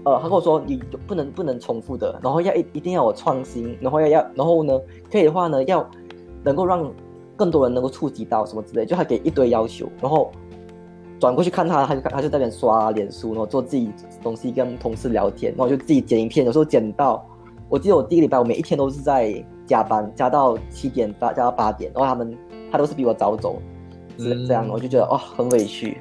[0.03, 4.79] 呃，他跟我说你不能不能重复的，然后要一一定要有创新，然后要要然后呢，
[5.11, 5.87] 可以的话呢，要
[6.43, 6.91] 能够让
[7.35, 10.31] 更多人能够触及到什么之类，就他给一堆要求，然后
[11.19, 13.91] 转过去看他，他就他就在那边刷脸书，然后做自己
[14.23, 17.23] 东西，跟同事聊天，然后就自己剪影片，有时候剪到，
[17.69, 19.31] 我记得我第一个礼拜我每一天都是在。”
[19.67, 22.35] 加班加到七点八，加到八点，然后他们
[22.71, 23.61] 他都是比我早走，
[24.17, 25.97] 是这样，我就觉得哦很委屈。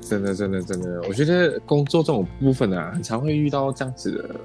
[0.00, 4.36] 真的真的真的，我觉得工作这种部分啊，很常会遇到这样子的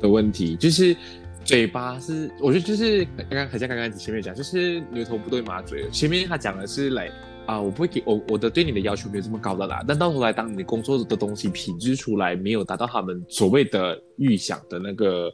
[0.00, 0.96] 的问题，就是
[1.44, 5.88] 嘴巴是，我觉得就是刚刚好像刚刚前面讲，就是牛头不对马嘴。
[5.90, 7.10] 前面他讲的是来
[7.44, 15.30] 啊，我不会给我我的对你的要求没有这么高的啦，但到头来当你工作的东西品质出来没有达到他们所谓的预想的那个。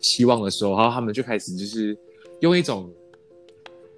[0.00, 1.96] 期望的时候，然后他们就开始就是
[2.40, 2.90] 用一种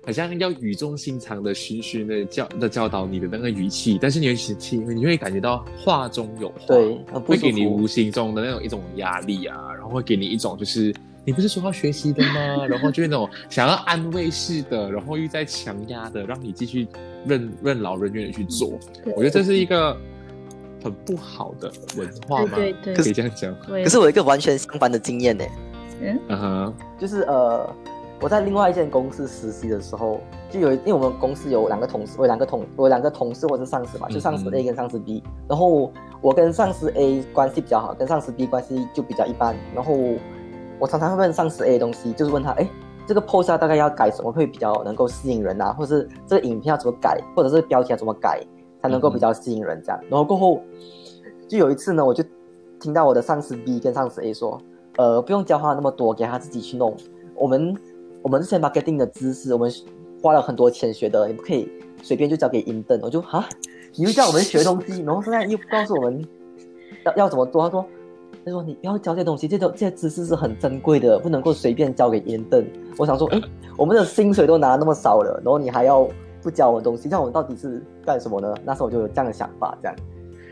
[0.04, 10.92] 好像要语重心长的、循循的教的教导你的那个语气，但是你会听，你会感觉到话中有话，对，会给你无形中的那种一种压力啊，然后会给你一种就是
[11.24, 12.66] 你不是说要学习的吗？
[12.66, 16.88] 然后就是那种想要安慰式的，然后又在强压的，让你继续
[17.24, 18.76] 任任劳任怨的去做。
[19.14, 19.96] 我觉得这是一个
[20.82, 23.56] 很不好的文化嘛，对对对可以这样讲。
[23.60, 25.44] 可是我有一个完全相反的经验呢，
[26.02, 27.68] 嗯嗯哼，就是呃，
[28.20, 39.94] 我在另外一间公司实习的时候，就有因为我们公司有两个同事，我有两个同我有两个同事或者是上司嘛，就上司嗯 A 跟上司 B，然后我跟上司 A 关系比较好，跟上司 B 关系就比较一般，然后
[40.78, 42.68] 我常常会问上司 A 的东西，就是问他，哎，
[43.06, 48.40] 这个 post 啊大概要改什么会比较能够吸引人啊，或者是这个影片要怎么改，或者是标题要怎么改
[48.80, 50.60] 才能够比较吸引人这样，然后过后
[51.48, 52.24] 就有一次呢，我就
[52.80, 54.60] 听到我的上司 B 跟上司 A 说，
[54.96, 56.94] 呃，不用教他那么多，给他自己去弄。
[57.34, 57.76] 我们
[58.22, 59.72] 我们之前 marketing 的知识，我们
[60.22, 61.68] 花了很多钱学的，你不可以
[62.02, 62.98] 随便就交给 in 等。
[63.02, 63.48] 我就啊，
[63.96, 66.24] 你又叫我们学东西，然后现在又不告诉我们
[67.06, 67.62] 要要怎么做。
[67.62, 67.84] 他说，
[68.44, 72.64] 他说你要教这些东西，这种这些知识是很珍贵的，不能够随便交给 in 等。
[72.98, 73.40] 我想说，哎，
[73.76, 76.06] 我们的薪水都拿那么少了，然后你还要
[76.42, 78.54] 不教我东西，那我们到底是干什么呢？
[78.64, 79.96] 那时候我就有这样的想法，这样。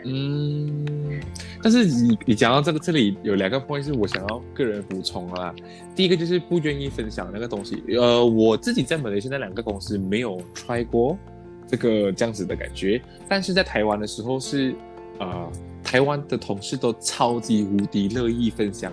[0.02, 1.20] 嗯，
[1.62, 5.54] 但是你你讲到这个这里有两个 point 是我想要个人补充啦。
[5.94, 7.82] 第一个就是不愿意分享那个东西。
[7.88, 11.18] 呃，我自己在马来西亚那两个公司没有 try 过
[11.66, 14.74] 这个这样子的感觉，但是在台湾的时候是
[15.18, 15.52] 呃，
[15.84, 18.90] 台湾的同事都超级无敌乐意分享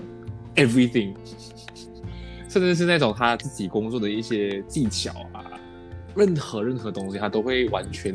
[0.56, 1.14] everything，
[2.50, 5.46] 甚至是那种他自己工作的一些技巧啊，
[6.16, 8.14] 任何任何东西他都会完全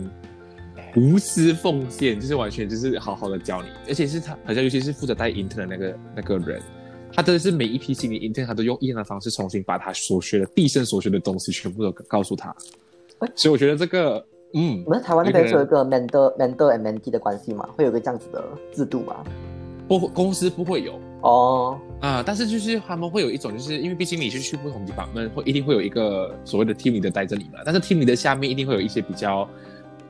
[0.94, 6.60] 无私奉献，就是完全就是好好的教你，而且是他好像尤其是负责带 intern 的那个那个人，
[7.12, 12.54] 他真的是每一批新的 intern 他都用一样的方式重新把他所学的毕生所学的东西全部都告诉他，
[13.34, 14.24] 所以我觉得这个
[14.54, 19.24] 嗯我，们在台湾那边是有一个 mentor mentor and mentee 的关系嘛，会有个这样子的制度嘛？
[19.88, 20.98] 不公司不会有。
[21.22, 27.60] 哦，啊，但是就是他们会有一种，就是因为毕竟你是去不同地方，们会一定会有一个所谓的 team leader 带着你嘛。
[27.64, 29.48] 但是 team leader 下面一定会有一些比较，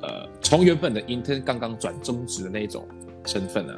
[0.03, 2.87] 呃，从原本的 intern 刚刚转中职的那种
[3.25, 3.77] 身份啊，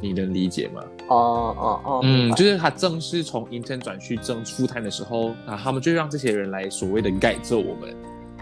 [0.00, 0.82] 你能理解吗？
[1.08, 7.94] 哦哦哦，嗯，就是他正式从 intern 转去正 full time 的时候，啊，他们就让这些人来所谓的 guide 着我们。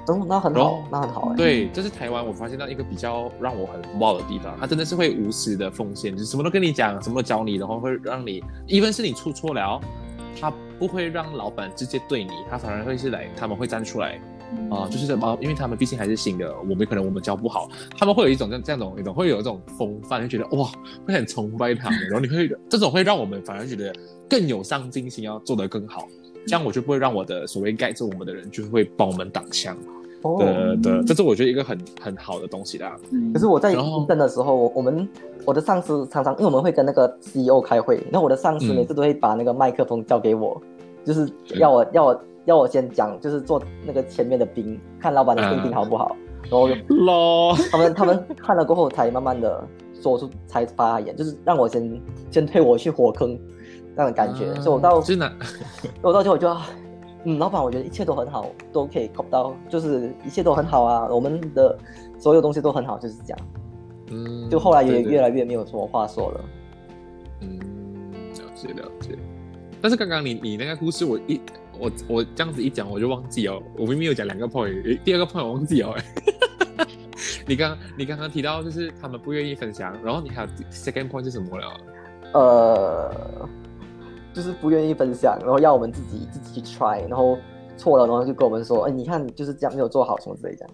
[0.07, 1.37] 哦，那很好，那很好哎。
[1.37, 9.79] 对，这是台湾我发现到一个比较让我很 wow 的地方，他真的是会无私的奉献，就是什么都跟你讲，什么都教你，然后会让你，even 是你出错了，
[10.41, 14.19] 他不会让老板直接对你，他反而会是来，他们会站出来
[14.71, 20.69] 啊、就是什么，因为他们毕竟还是新的，我们可能我们教不好，他们会有一种这样这样种一种会有一种风范，就觉得哇，
[21.07, 23.93] 会很崇拜他们，然后你会这种会让我们反而觉得
[24.29, 26.07] 更有上进心，要做得更好，
[26.47, 29.77] 这样我就不会让我的所谓盖住我们的人就会帮我们挡枪。
[30.23, 32.97] 哦，的的，这是我觉得一个很很好的东西啦。
[33.13, 35.09] 嗯可是我在然后 intern 的时候，我我们
[35.45, 40.61] 我的上司常常，因为我们会跟那个 CEO 开会，然后我的上司嗯每次都会把那个麦克风交给我，
[41.05, 46.67] 就是要我要我要我先讲，就是做那个前面的兵，看老板的兵嗯兵好不好，然后
[47.05, 49.63] 咯，他们他们看了过后才慢慢的
[50.01, 53.39] 说出才发言，就是让我先先推我去火坑
[53.95, 55.31] 那种感觉，所以我到真的
[56.01, 56.67] 我到最后就啊，
[57.25, 61.77] 嗯，老板，我觉得一切都很好，都可以 cop 到，就是一切都很好啊，我们的
[62.19, 63.39] 所有东西都很好，就是这样。
[64.11, 66.41] 嗯，就后来也越来越没有什么话说了。
[67.43, 67.59] 嗯，
[68.33, 69.19] 了解了解。
[69.83, 71.39] 但是刚刚你你那个故事，我一
[71.79, 73.63] 我我这样子一讲，我就忘记哦。
[73.77, 75.95] 我明明有讲两个 point，第二个 point 我忘记哦。
[77.47, 81.67] 你刚你刚刚提到就是他们不愿意分享，然后你还有 second point 是什么了？
[82.35, 83.49] 呃，
[84.35, 87.39] 就是不愿意分享，然后要我们自己自己去 try，然后
[87.77, 90.67] 错了，然后就跟我们说，哎，你看就是这样没有做好什么之类的。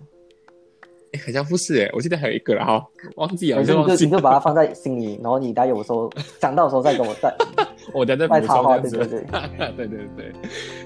[1.14, 2.84] 哎，好像不是哎，我记得还有一个然后，
[3.16, 7.34] 忘记了，反正你忘记就你就把它放在心里，然后你待有时候想到的时候再跟我再。
[7.92, 8.78] 我等下再补再插话。
[8.78, 10.32] 对对对对对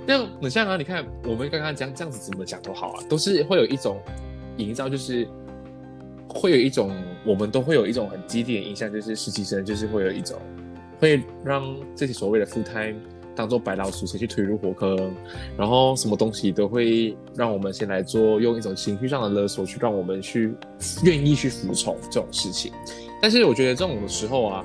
[0.04, 4.00] 那很像啊，你看我们刚刚讲这样子怎么讲都好啊，都是会有一种
[4.56, 5.26] 营造，就是
[6.28, 6.90] 会有一种
[7.24, 10.38] 我们都会有一种很激烈的印象，就是实习生就是会有一种
[10.98, 11.62] 会让
[11.94, 12.96] 这些所谓的 full time
[13.38, 15.14] 当做白老鼠，先去推入火坑，
[15.56, 20.52] 然后什么东西都会让我们先来做，用一种情绪上的勒索去让我们去
[21.04, 22.72] 愿意去服从这种事情。
[23.22, 24.64] 但是我觉得这种的时候啊，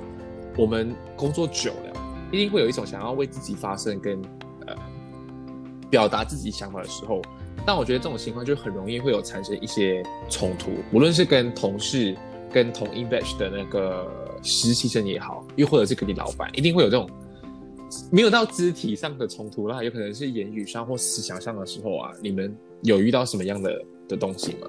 [0.57, 1.93] 我们工作久了，
[2.31, 4.19] 一定会有一种想要为自己发声跟
[4.65, 4.75] 呃
[5.91, 7.21] 表达自己想法的时候。
[7.67, 12.17] 但我觉得这种情况就很容易会有产生一些冲突，无论是跟同事、
[12.51, 17.07] 跟同一 batch 的那个实习生也好，又或者是跟你老板，一定会有这种
[18.11, 24.67] 没有到肢体上的冲突啦，有可能是言语上或思想上的时候啊，你们有遇到什么样的的东西吗？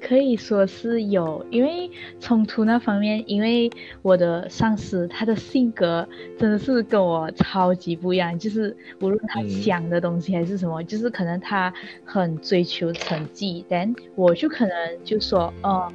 [0.00, 1.88] 可以说是有，因为
[2.18, 3.70] 冲突那方面，因为
[4.02, 11.72] 我的上司他的性格真的是跟我超级不一样，就是无论他想的东西还是什么，就是可能他
[12.04, 15.90] 很追求成绩，但我就可能就说，哦，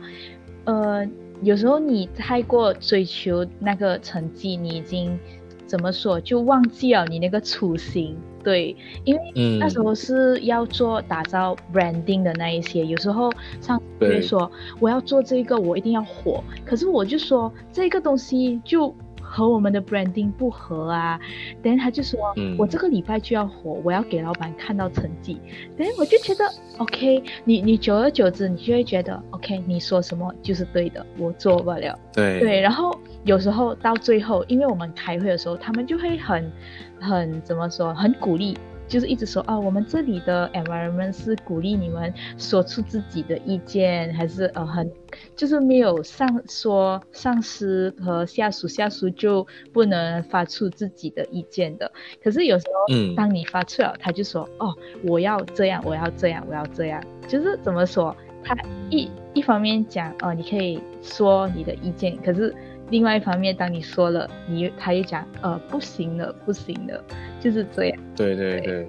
[0.63, 1.05] 呃，
[1.41, 5.19] 有时候你太过追求那个成绩，你已经
[5.67, 8.17] 怎么说就忘记了你那个初心。
[8.43, 14.49] 对，因为那时候是要做打造 branding 的那一些，有时候像比如说
[14.79, 18.95] 我要做这个，我一定要火，可是我就说这个东西就
[19.27, 21.19] 和我们的 branding 不合啊。
[21.61, 25.39] 等下他就说，我这个礼拜就要火，我要给老板看到成绩。
[25.77, 26.45] 等下我就觉得
[26.77, 31.97] OK，你你久而久之，你就会觉得 OK，你说什么就是对的，我做不了。
[32.13, 36.51] 对对，然后有时候到最后，因为我们开会的时候，他们就会很。
[36.99, 37.93] 很怎么说？
[37.93, 38.57] 很鼓励，
[38.87, 44.89] 就是一直说啊，我们这里的 environment 是鼓励你们说出自己的意见，还是呃很，
[45.35, 51.91] 就是没有上说上司和下属，下属就不能发出自己的意见的。
[52.23, 54.73] 可是有时候，嗯，当你发出了，他就说哦，
[55.03, 58.15] 我要这样，我要这样，我要这样，就是怎么说？
[58.43, 58.55] 他
[58.89, 62.55] 一一方面讲哦，你可以说你的意见，可是。
[62.89, 67.03] 另外一方面，当你说了，你他又讲，呃，不行了，不行了，
[67.39, 67.99] 就是这样。
[68.15, 68.87] 对对对，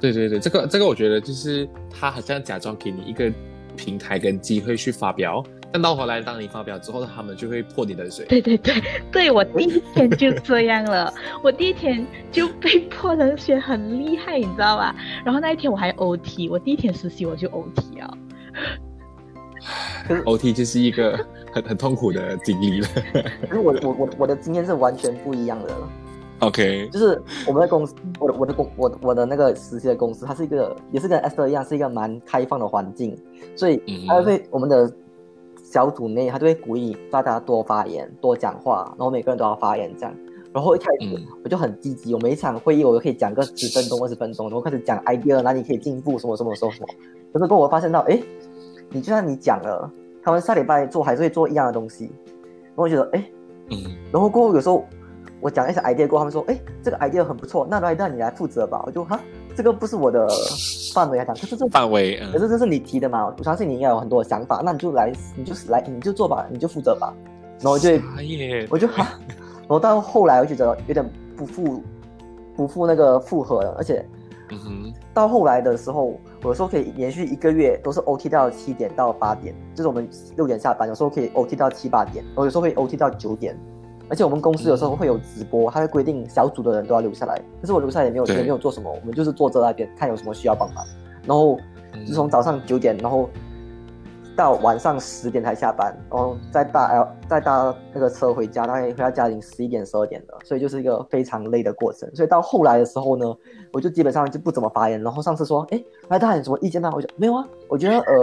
[0.00, 3.32] 对对对，这个这个，我觉得就是他好像假装给你一个
[3.76, 8.24] 平台跟机会去发表，但到后来当你发表之后，他们就会泼你冷水。
[8.26, 8.74] 对对对，
[9.12, 11.12] 对我第一天就这样了，
[11.42, 14.94] 我第一天就被泼冷水，很厉害，你知道吧？
[15.24, 18.16] 然后那一天我还 OT，我第一天实习我就 OT 啊。
[20.24, 21.18] OT 就是一个。
[21.52, 22.88] 很很痛苦的经历了，
[23.48, 25.74] 可是我我我我的经验是完全不一样的。
[26.40, 33.16] OK，就是我们的公司，我的我的公我我的那个实习的公司，它是一个也是跟 Esther 一样，是一个蛮开放的环境，
[33.54, 34.90] 所以它会我们的
[35.62, 40.14] 小组内，他就会鼓励大家多发言、多讲话，然后每个人都要发言这样。
[40.52, 46.86] 然后一开始我就很积极，我每一场会议我都可以讲个十分钟、二十分钟，然后开始讲 idea 哪里可以进步，什么什么什么什么。
[47.32, 48.20] 可是跟我发现到，哎，
[48.88, 49.90] 你就算你讲了。
[50.22, 53.24] 他们下礼拜做还是会做一样的东西，然后我觉得哎，
[53.70, 53.78] 嗯，
[54.12, 54.84] 然后过后有时候
[55.40, 58.82] 我讲一些 idea 过，他们说哎，这个 idea 很不错，那来那你来负责吧。
[58.86, 59.18] 我就哈，
[59.56, 60.28] 这个不是我的
[60.94, 67.12] 范围来讲，可是这范围，可是这是你提的嘛，我相信你应该有很多想法，那你就来，你就来，你就做吧，你就负责吧。
[67.60, 67.90] 然后我就
[68.70, 69.18] 我就哈，
[69.60, 71.82] 然后到后来我觉得有点不负
[72.56, 74.04] 不负那个负荷了，而且。
[74.52, 83.56] 嗯哼，到后来的时候，有时候可以连续一个月都是 OT 到七点到八点，就是我们六点下班，有时候可以 OT 到七八点，我有时候会 OT 到九点，
[84.10, 90.84] 而且我们公司有时候会有直播，它会规定小组的人都要留下来，可是我留下来也没有也没有做什么，我们就是坐在那边看有什么需要帮忙，
[91.24, 91.56] 然后
[92.06, 93.30] 就从早上九点，然后。
[94.40, 102.08] 到晚上十点才下班，然后再搭 L 再搭那个车回家，大概回到家已经十一点十二点了，所以就是一个非常累的过程。
[102.14, 103.36] 所以到后来的时候呢，
[103.70, 105.02] 我就基本上就不怎么发言。
[105.02, 106.90] 然后上次说，哎，来大家有什么意见吗？
[106.96, 108.14] 我就没有啊，我觉得呃，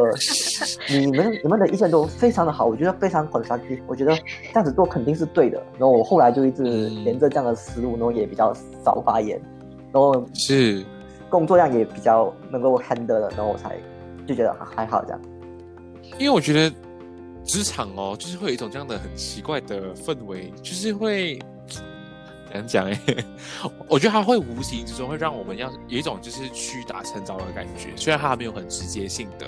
[0.90, 3.40] 你们你们的意见都非常的好，我觉得非常很
[3.86, 5.62] 我觉得这样子做肯定是对的。
[5.74, 8.52] 然后我后来就一直沿着这样的思路，然后也比较
[8.84, 9.40] 少发言，
[9.92, 10.84] 然后是
[11.30, 13.78] 工作量也比较能够 handle 的，然后我才
[14.26, 15.22] 就觉得还好这样。
[16.14, 16.76] 因为我觉得
[17.46, 23.00] 职场哦，就是会有一种这样的很奇怪的氛围，就是会怎样讲哎？
[23.88, 27.90] 我觉得它会无形之中会让我们要有一种就是屈打成招的感觉。
[27.96, 29.46] 虽然它还没有很直接性的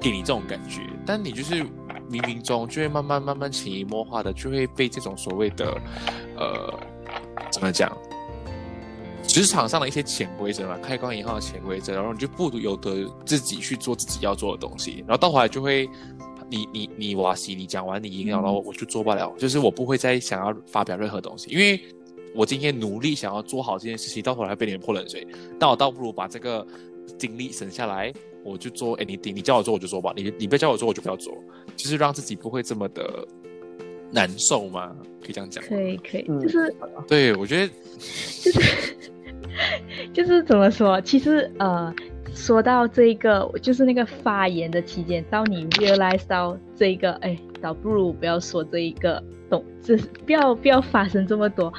[0.00, 1.62] 给你这种感觉，但你就是
[2.10, 5.78] 冥冥中就会慢慢慢慢潜移默化的就会被这种所谓的
[6.36, 6.80] 呃
[7.50, 7.90] 怎么讲？
[9.28, 15.88] 职场上的一些潜规则嘛，开关以后的潜规则，然后你就不由得自己去做自己要做的东西，然后到后来就会，
[16.50, 21.80] 你你你瓦西，你讲完你赢了，然后我就做不了，就是我不会再想要发表任何东西，因为
[22.34, 25.24] 我今天努力想要做好这件事情，到头来被你们泼冷水，
[25.60, 26.66] 那我倒不如把这个
[27.18, 28.12] 精力省下来，
[28.42, 31.34] 我就做 anything，你叫我做我就做吧，你你不叫我做我就不要做，
[31.76, 33.28] 就是让自己不会这么的
[34.10, 36.74] 难受嘛，可以这样讲，可以可以，就是
[37.06, 37.68] 对我觉得
[38.42, 39.12] 就是。
[40.12, 41.00] 就是怎么说？
[41.00, 41.92] 其实呃，
[42.34, 49.64] 说到这个，就是那个发言的期间，到你 realize 到这个，哎，倒不如不要说这一个，懂？
[49.82, 51.72] 就是不要不要发生这么多。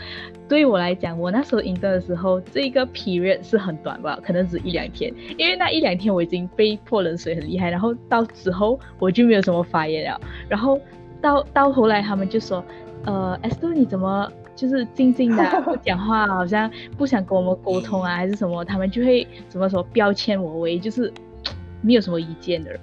[0.48, 10.20] 对我来讲，我那时候 in 的时候，这一个 period 是很短吧，可能只一两天，因为那一两天我已经被泼冷水很厉害，然后到之后我就没有什么发言了。
[10.48, 10.80] 然后
[11.22, 12.64] 到到后来，他们就说，
[13.06, 14.32] 呃 e s t 你怎么？
[14.60, 18.66] 就是静静的 不讲话，好像不想跟我们沟通啊，还是什么？
[18.66, 21.12] 他们就会怎么说标签我为就是
[21.82, 22.82] 没有什么意见的人。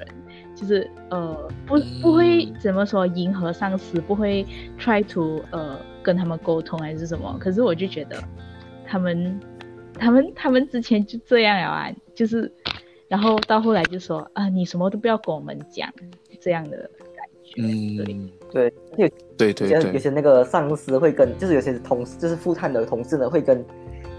[0.54, 4.42] 就是呃不不会怎么说迎合上司，不会
[4.78, 7.36] try to 呃跟他们沟通还是什么。
[7.38, 8.16] 可是我就觉得
[8.86, 9.38] 他们
[9.92, 12.50] 他们他们之前就这样了啊，就是
[13.06, 15.92] 然后到后来就说啊你什么都不要跟我们讲
[16.40, 17.60] 这样的感觉。
[17.60, 23.64] 嗯，对，有对对有有，些那个上司会跟，就是有些同事，就是副探的同事呢，会跟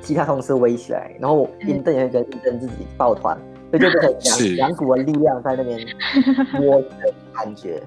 [0.01, 3.37] 其他同事围起来，然后嗯印登也会跟印登自己抱团，
[3.71, 5.79] 所以就变成 是两两股的力量在那边
[6.61, 7.81] 摸的感觉。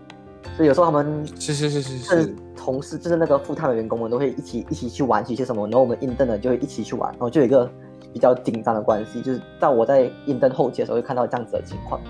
[0.56, 7.70] 所以有时候他们是是是是是是，同事，就是那个副探的员工们都会一起一起去玩一些什么，然后我们印登的就会一起去玩，然后就有一个
[8.12, 9.22] 比较紧张的关系。
[9.22, 12.00] 就是到我在印登后期的时候，会看到这样子的情况。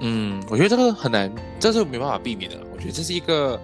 [0.00, 2.58] 嗯，我觉得这个很难，这是没办法避免的。
[2.72, 3.60] 我觉得这是一个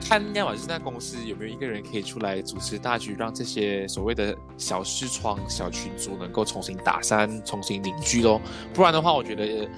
[0.00, 8.40] 看要么就是那公司有没有一个人可以出来主持大局，让这些所谓的小视窗、小群组能够重新打散、重新凝聚咯。
[8.72, 9.44] 不然的话，我觉得。
[9.44, 9.68] 呃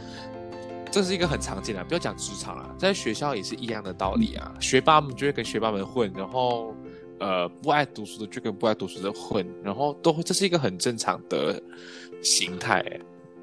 [0.92, 4.54] 这是一个很常见的，不要讲职场啊，在学校也是一样的道理啊。
[4.60, 6.76] 学霸们就会跟学霸们混，然后
[7.18, 11.58] 呃不爱读书的就跟不爱读书的混，然后都会这是一个很正常的
[12.22, 13.00] 形态欸。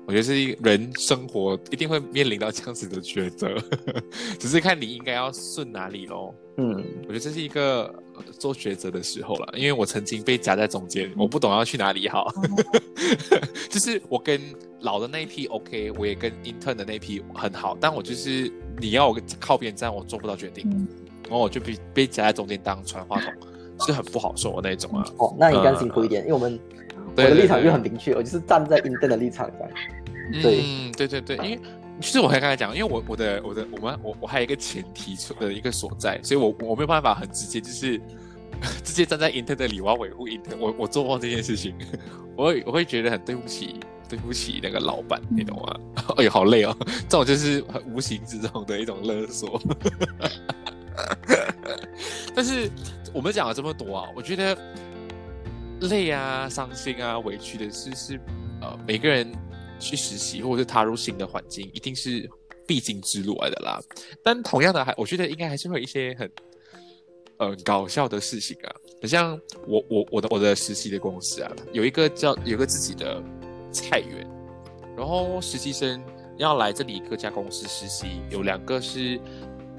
[0.09, 3.47] 我觉得是一人生活一定会面临到这样子的抉择，
[4.39, 6.33] 只是看你应该要顺哪里咯。
[6.57, 7.83] 嗯，我觉得这是一个
[8.15, 12.27] 呃做抉择的时候了，因为我曾经被夹在中间，我不懂要去哪里好。
[13.69, 14.41] 就是我跟
[14.81, 20.87] 老的那一批 OK，我也跟 intern 的那一批很好，但我就是你要我靠边站，我做不到决定，嗯
[21.25, 23.31] 然后我就被被夹在中间当传话筒，
[23.85, 25.05] 是很不好受的那种啊。
[25.19, 26.59] 哦，那你更辛苦一点，因为我们
[27.15, 29.71] 我的立场对就很明确，我就是站在 intern 的立场这样。
[30.33, 31.59] 嗯，对对对，因为
[32.01, 37.99] 其实我还刚才讲，因为我我的我的我们我我还有一个前提出的一个所在，所以我我没有办法很直接就是
[38.83, 41.75] 直接站在 intern 的里，我要维护 intern，我我做不到这件事情，
[42.35, 43.75] 我会我会觉得很对不起
[44.07, 45.79] 对不起那个老板，你懂吗？
[46.17, 46.75] 哎呦，好累哦，
[47.07, 49.61] 这种就是无形之中的一种勒索。
[52.35, 52.69] 但是
[53.13, 54.57] 我们讲了这么多啊，我觉得
[55.81, 58.19] 累啊、伤心啊、委屈的事是
[58.61, 59.31] 呃每个人
[59.79, 62.29] 去实习或者是踏入新的环境，一定是
[62.67, 63.79] 必经之路来的啦。
[64.23, 66.31] 但同样的还，我觉得应该还是会有一些很
[67.37, 73.23] 呃搞笑的事情啊，很像我我我的我的实习的公司啊，有一个叫有个自己的
[73.71, 74.27] 菜园，
[74.97, 76.03] 然后实习生
[76.37, 79.19] 要来这里各家公司实习，有两个是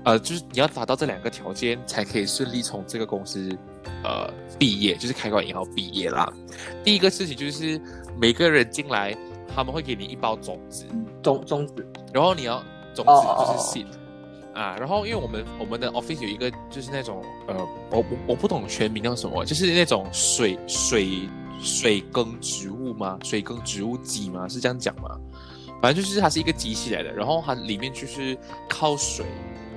[0.05, 3.55] 呃，就是你要达到这两个条件，才可以顺利从这个公司
[4.03, 6.33] 呃毕业，就是开关银行毕业啦。
[6.83, 7.79] 第一个事情就是
[8.19, 9.15] 每个人进来，
[9.61, 10.87] 他们会给你一包种子，
[11.23, 12.63] 种种子然后你要
[12.95, 13.87] 种子哦就是 seed
[14.55, 17.55] 啊，然后因为我们我们的 office 有一个就是那种呃，
[17.91, 21.29] 我我我不懂全名叫什么，就是那种水水
[21.61, 23.19] 水耕植物吗？
[23.23, 24.49] 水耕植物机吗？
[24.49, 25.21] 是这样讲吗？
[25.83, 28.35] 反正就是它是一个机器来的，然后它里面就是
[28.67, 29.27] 靠水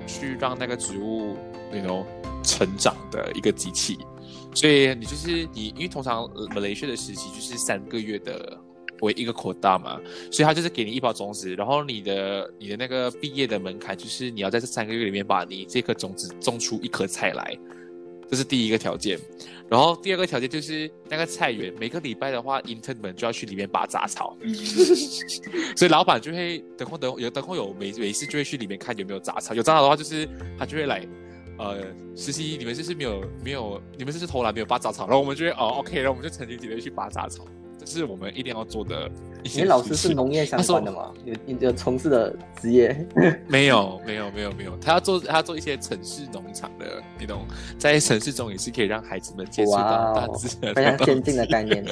[0.08, 1.36] 去让那个植物
[1.70, 2.06] 那种
[2.42, 4.00] 成长的一个机器，
[4.56, 8.58] 所以你就是你，因为通常呃马来西亚的实习就是三个月的
[9.04, 10.01] 为一个 quota 嘛，
[10.32, 17.58] 所以他就是给你一包种子，然后你的你的那个毕业的门槛就是你要在这三个月里面把你这颗种子种出一颗菜来，
[18.30, 19.20] 这是第一个条件。
[19.70, 24.38] 然后第二个条件就是那个菜园每个礼拜的话，intern 们就要去里面拔杂草，
[25.76, 30.28] 所以老板就会等空等有等空有每每一次就会去里面看有没有杂草，有杂草的话就是
[30.58, 31.08] 他就会来。
[31.56, 31.84] 呃，
[32.16, 37.45] 实习你们就是没有没有，你们就是投篮没有拔杂草，然后我们就会哦，OK，然后我们就成群结队去拔杂草，
[37.86, 39.10] 这是我们一定要做的
[39.44, 41.12] 一你老师是农业相关的吗？
[41.26, 43.08] 有你有从事的职业？
[43.48, 44.78] 没有，没有，没有，没有。
[44.78, 47.46] 他要做，他要做一些城市农场的那种，
[47.78, 51.86] 在城市中也是可以让孩子们接触到哇大哦自然，非常先进的概念。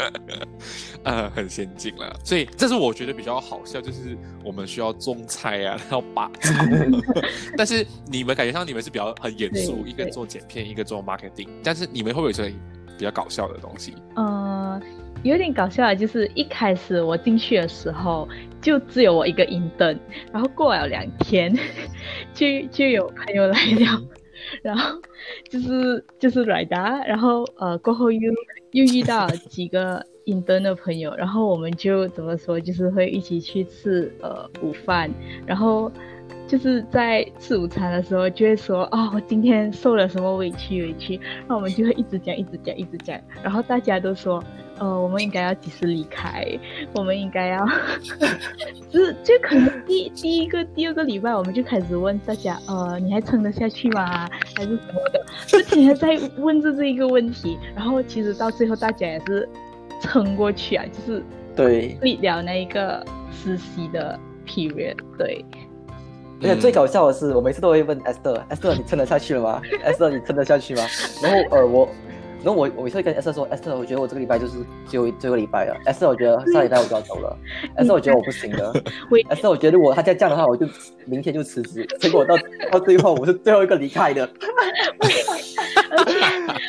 [1.03, 2.15] 呃，很先进了。
[2.23, 6.53] 所以这是我觉得比较好笑，就是我们需要种菜啊，要拔草。
[7.57, 11.49] 但是你们感觉上你们是比较很严肃，一个做剪片，一个做 marketing。
[11.63, 12.53] 但是你们会不会有些
[12.97, 13.95] 比较搞笑的东西？
[14.15, 14.79] 呃，
[15.23, 18.27] 有点搞笑的，就是一开始我进去的时候，
[18.61, 19.97] 就只有我一个 intern，
[20.31, 21.53] 然后过了两天，
[22.33, 24.01] 就就有朋友来了，
[24.63, 24.99] 然后
[25.49, 28.31] 就是就是来达，然后呃过后又
[28.71, 35.09] 又遇到几个 intern 的朋友，然后我们就怎么说，就是会一起去吃呃午饭，
[35.45, 35.91] 然后。
[36.51, 44.43] 就是在吃午餐的时候，就会说啊、我今天受了什么委屈委屈，那我们就会一直讲，一直讲，一直讲，然后大家都说，
[44.77, 46.45] 呃，我们应该要及时离开，
[46.93, 47.65] 我们应该要，
[48.91, 54.27] 就是就可能第第一个、第二个礼拜，我们就开始问大家，呃，你还撑得下去吗？
[54.53, 59.47] 还是什么的，就天天在问着这一个问题，然后其实到最后大家也是
[60.01, 61.23] 撑过去啊，就是
[61.55, 65.45] 对，历了那一个实习的 period，对，
[66.41, 69.61] 而且最搞笑的是，我每次都会问 Esther，Esther 你撑得下去了吗？
[69.85, 70.83] Esther 你撑得下去吗？
[71.21, 71.87] 然后呃我，
[72.43, 77.37] 然后我我每次会跟 Esther 说，Esther 我觉得我这个礼拜就是最后最后礼拜了，Esther 我觉得下礼拜我就要走了，
[77.77, 78.73] Esther 我觉得我不行了，
[79.29, 80.67] Esther 我觉得如果他再这样的话，我就
[81.05, 81.85] 明天就辞职。
[81.99, 82.35] 结果到
[82.71, 84.27] 到最后我是最后一个离开的。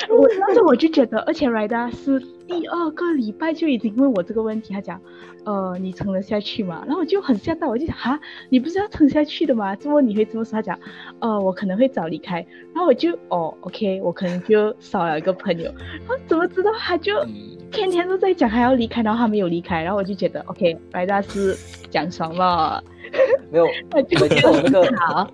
[0.09, 5.01] 我当时我就觉得，而且 Rida 是第二个礼拜就已经问我这个问题，他讲，
[5.45, 6.82] 呃，你撑得下去吗？
[6.86, 9.74] 然后我就很吓到，我就想，哈，你不是要撑下去的吗？
[9.76, 10.53] 怎么你会这么说？
[10.53, 10.78] 他讲，
[11.18, 12.36] 呃，我可能会早离开。
[12.74, 15.64] 然后我就，哦，OK，我可能就少了一个朋友。
[16.01, 21.57] 然后怎么知道他就嗯天天都在讲他要离开，然后他没有离开，然后我就觉得，OK，Rida 是
[21.90, 22.82] 讲爽了，
[23.51, 25.31] 没有，我每次都有那个好，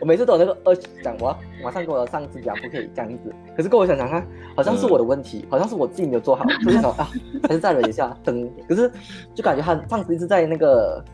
[0.00, 7.08] 我每次都有那个呃 讲我要马上跟我的上司讲不可以这样子，可是跟我想想看，好像是我的问题，好像是我自己没有做好，所以就想啊，
[7.44, 8.50] 还是再忍一下，等。
[8.68, 8.90] 可是
[9.34, 11.04] 就感觉他上司一直在那个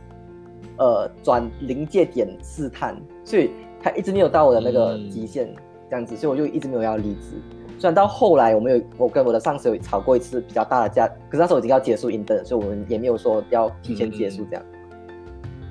[0.78, 3.50] 呃转临界点试探，所以
[3.82, 5.54] 他一直没有到我的那个嗯极限
[5.90, 7.36] 这样子，所以我就一直没有要离职。
[7.78, 14.64] 虽然到后来我们有我跟我的上司有吵过一次比较大的架，可是那时候已经要结束 intern，所以我们也没有说要提前结束这样。
[14.72, 14.77] 嗯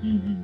[0.02, 0.42] 嗯。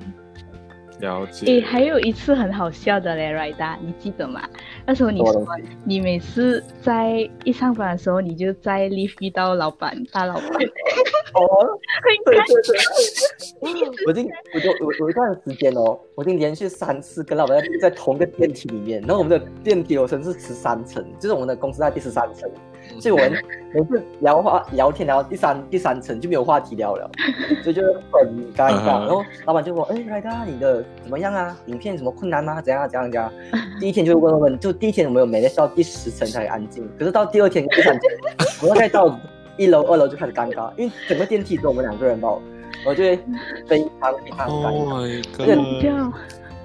[1.00, 1.44] 了解。
[1.46, 4.48] 诶，还有一次很好笑的嘞，Rida，你记得吗？
[4.86, 5.44] 那时候你说
[5.84, 11.66] 你每次在一上班的时候，你就在 lift 遇到老板、大老板，哦，
[12.24, 12.78] 对对对，
[14.06, 22.48] 我已经我就我我有一段时间哦，我已经连续三次跟老板在在同一个电梯里面，然后我们的电梯楼层是十三层，就是我们的公司在第十三层，
[23.00, 23.32] 所以我们
[23.72, 27.10] 每次聊话聊天聊到第三第三层就没有话题聊了，
[27.62, 27.82] 所以就
[28.12, 29.00] 很尴嗯尬。
[29.00, 31.56] 然后老板就说：“哎，来达，你的怎么样啊？
[31.66, 32.60] 影片什么困难吗？
[32.62, 33.30] 怎样啊怎样怎样？”
[33.80, 38.12] 第一天就问问问，就第一天我们有 manage 到第十层才安静，可是到第二天、第三天，
[38.62, 39.18] 我大概到
[39.56, 42.28] 一楼、二楼就开始尴尬，因为整个电梯只有我们两个人吧，
[42.86, 43.18] 我就会
[43.66, 44.88] 非常非常尴 Oh
[45.82, 46.12] 尬。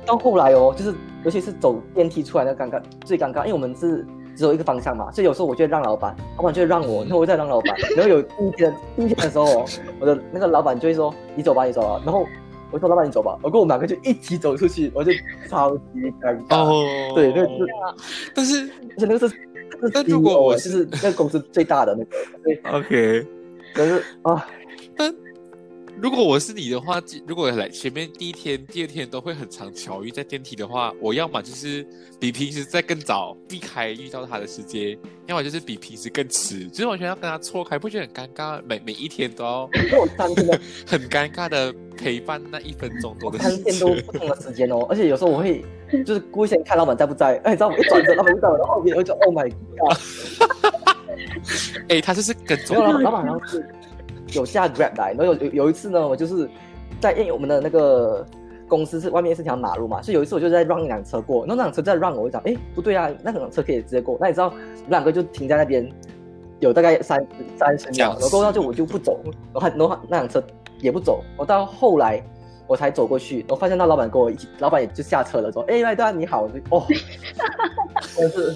[0.06, 0.94] 到后来哦，就是
[1.24, 4.06] 尤其是走电梯出来那个尴尬最尴尬，因为我们是
[4.40, 9.66] 只有一个方向嘛，所以有时候我就会让老板，老板就会让我， 然后我再让老板，然后有第一天第一天的时候哦，
[10.00, 12.26] 我的那个老板就会说你走吧，你走吧，然后
[12.72, 15.12] 我说老板你走吧，然后我们两个就一起走出去，我就
[15.50, 15.84] 超级
[16.22, 16.64] 尴尬。
[16.64, 16.84] 哦，
[17.16, 17.58] 对，那个是，
[18.34, 18.62] 但是
[18.92, 19.36] 而且那个是，
[19.94, 23.28] 那如果我就是是那个公司最大的那个，对，OK，
[23.74, 24.59] 可是啊，但
[26.02, 31.86] 如果我是你的话，如果来前面第一天、第二天都会很常巧遇在电梯的话，我要么就是
[32.20, 34.98] 比平时再更早避开遇到他的时间，
[35.28, 38.62] 要么就是比平时更迟，就是完全要跟他错开，不觉得很尴尬？
[38.66, 39.68] 每每一天都要
[40.88, 43.90] 很尴尬的陪伴那一分钟多的时三天都。
[44.04, 45.64] 不同的时间哦，而且有时候我会
[46.06, 49.98] 就是故意先看老板在不在，哎，你知道我一转身，老板就在我的后面，我就 Oh my god！
[51.90, 53.66] 哎、他就是跟踪老板，老板好像是
[54.34, 56.50] 有下 Grab 来，然后有有有一次呢，我就是
[57.00, 58.26] 在因为我们的那个
[58.68, 65.90] 公司是外面是条马路嘛，所以有一次我就在让一辆车过，然后那辆车在让我，我就讲，哎，不对啊，那辆车可以直接过，那你知道我们两个就停在那边，
[66.60, 67.26] 有大概三
[67.58, 69.20] 三十秒，然后过后就我就不走，
[69.54, 70.44] 然后然后那辆车
[70.80, 72.24] 也不走，我到后来。
[72.70, 76.86] 我才走过去，我发现那老板跟我一起，老板也就下车了，说：“哎，麦大你好。”哦，
[78.16, 78.56] 真的是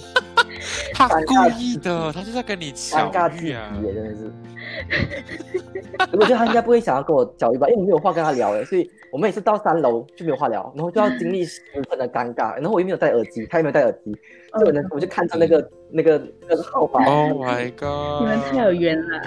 [0.93, 3.75] 他故意的，他就在跟你巧尴尬至极遇啊。
[3.83, 4.31] 耶，真的是。
[6.11, 14.11] 我觉得他应该不会想要跟我交易吧，因为我没有话跟他聊哎，所以我们每次到三楼就没有话聊，然后就要经历十分的尴尬，然后我又没有戴耳机，他也没有戴耳机，
[14.53, 18.21] 所以我呢我就看着那个那个那个号码，Oh my god！
[18.21, 19.21] 你们太有缘了。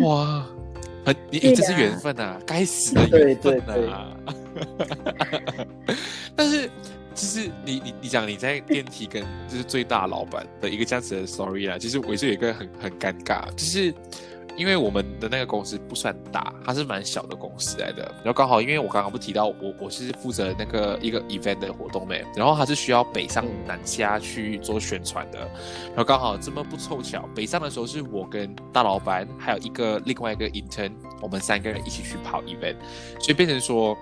[0.00, 0.46] 哇，
[1.04, 4.16] 很你对你这是的缘分啊，该死的对缘分对啊！
[6.36, 6.70] 但是
[7.14, 13.92] 其实你你你讲你在电梯跟就是最大老板的一个这样子的 story 啊，其实我也是有一个很很尴尬，就是。
[14.56, 18.02] 因为我们的那个公司不算大，它是蛮小的公司来的。
[18.18, 25.40] 然后刚好，因为我刚刚不提到我我是负责那个一个 event 的活动妹，然后它是需要北上南下去做宣传的。
[25.88, 32.76] 然后刚好这么不凑巧，北上的时候是我跟大老板还有一个另外一个 intern，我们三个人一起去跑 event，
[33.18, 33.96] 所以变成说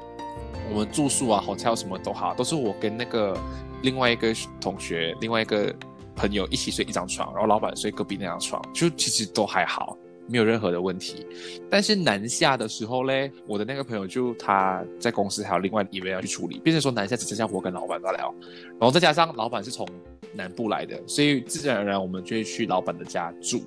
[0.71, 3.37] 我们住宿啊、hotel 什么都好，都是我跟那个
[3.83, 5.75] 另外一个同学、另外一个
[6.15, 9.97] 朋友一起睡一张床，然后老板睡隔壁那张床，就其实都还好。
[10.33, 11.27] 没有任何的问题，
[11.69, 18.35] 但是南下的时候嘞，我的那个朋友就他在公司还有另外一位要去处理，变成说南下只剩下我跟老板在聊，
[18.71, 19.87] 然后再加上老板是从
[20.33, 23.63] 南部来的，所以自然而然我们就会去老板的家住，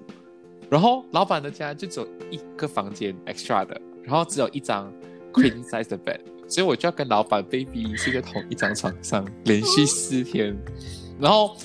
[0.68, 4.92] 然后老板的家就只有一个房间 extra 的，然后只有一张
[5.32, 10.58] queen size 的 bed，所以我就要跟老板 baby 睡在同一张床上，连续四天，
[11.20, 11.56] 然后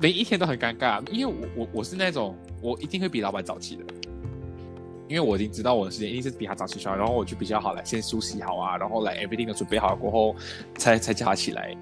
[0.00, 3.84] 每一天都很尴尬，因为我我我是那种我一定会比老板早起的。
[5.08, 10.36] 因为我已经知道我的时间一定是比他早起床，然后我就比较好来先梳洗好啊，然后来 everything 都准备好过后，
[10.76, 11.74] 才才叫他起来。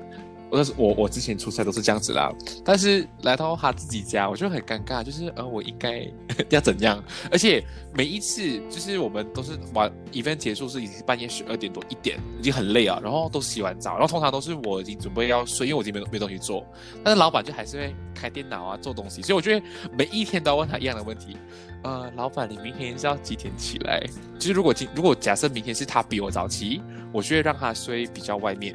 [0.56, 2.32] 我是我我之前出差都是这样子啦，
[2.64, 6.08] 但是来到他自己家，我就很尴尬，就是呃我应该
[6.48, 7.02] 要怎样？
[7.30, 16.66] 而且每一次就是我们都是玩 event 结束是已经半夜十二点多一点，已经很累啊，然后都洗完澡，然后通常都是我已经准备要睡，因为我已经没没东西做，
[17.04, 21.36] 但是老板就还是会开电脑啊做东西，所以我觉得每一天都要问他一样的问题，
[21.82, 24.02] 呃，老板你明天是要几点起来？
[24.38, 26.80] 就是如果今如果假设明天是他比我早起，
[27.12, 28.74] 我就会让他睡比较外面。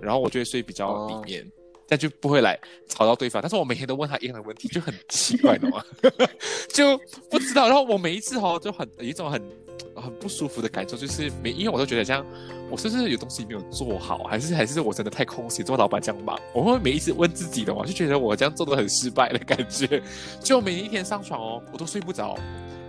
[0.00, 1.44] 然后我就会睡比较里面，
[1.86, 3.42] 这样就不会来吵到对方。
[3.42, 5.84] 但是我每天都问他一样的问题，就很奇怪的嘛，
[6.72, 6.98] 就
[7.30, 7.66] 不知道。
[7.66, 9.42] 然后我每一次哦就很有一种很
[9.94, 12.24] 很不舒服的感受，就是每因为我都觉得这样，
[12.70, 16.38] 我是不是有东西没有做好，还是还是我真的太空闲，做老板这样忙？
[16.54, 20.02] 我会每一次问自己的嘛，就觉得我这样做的很失败的感觉。
[20.42, 22.36] 就每一天上床哦，我都睡不着。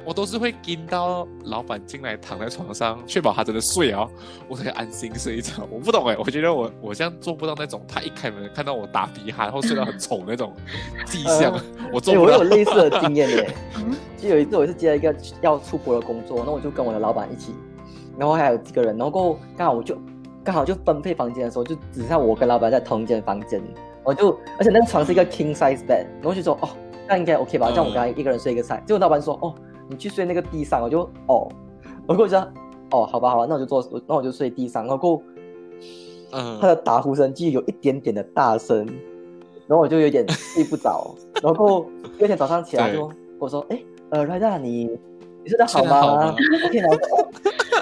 [0.09, 4.09] 我都是会跟到老板进来躺在床上，确保他真的睡啊，
[4.47, 5.61] 我才安心睡一觉。
[5.69, 10.51] 我不懂哎，我觉得我我这样做不到那种，他一开门看到我打鼻鼾，然后睡到很丑那种
[11.05, 11.53] 迹象，
[11.93, 12.37] 我做不到。
[12.37, 13.53] 我有类似的经验耶，
[14.17, 17.53] 就有一次我是接了一个要出国的工作，那我就跟我的老板一起，
[18.17, 19.95] 然后还有几个人，然后刚好我就
[20.43, 23.61] 刚好就分配房间的时候，就只剩我跟老板在同一间房间，
[24.03, 26.69] 我就而且那个床是一个 king size bed，然后就说哦，
[27.07, 28.81] 那应该 OK 吧，这样我跟他一个人睡一个菜。
[28.87, 29.53] 结果老板说哦。
[29.89, 31.49] 你去睡那个地上，我就哦，
[32.07, 32.39] 我过去说
[32.91, 34.85] 哦，好吧，好吧，那我就坐，那我就睡地上。
[34.85, 35.21] 然后，
[36.31, 38.85] 嗯，他的打呼声就有一点点的大声，
[39.67, 41.15] 然后我就有点睡不着。
[41.41, 41.85] 然后
[42.17, 43.81] 第二天早上起来就我说，哎，
[44.11, 44.85] 呃，瑞达，你
[45.43, 46.35] 你睡得好吗
[46.65, 47.29] ？OK，我说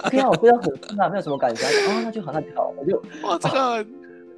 [0.05, 1.65] OK 啊，我睡得很困啊，没有什么感觉。
[1.65, 2.73] 啊，那就好，那就好。
[2.77, 3.37] 我就哇，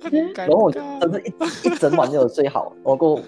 [0.02, 1.34] 这个，然后我就真的一
[1.66, 2.74] 一整晚没有睡好。
[2.84, 3.20] 然后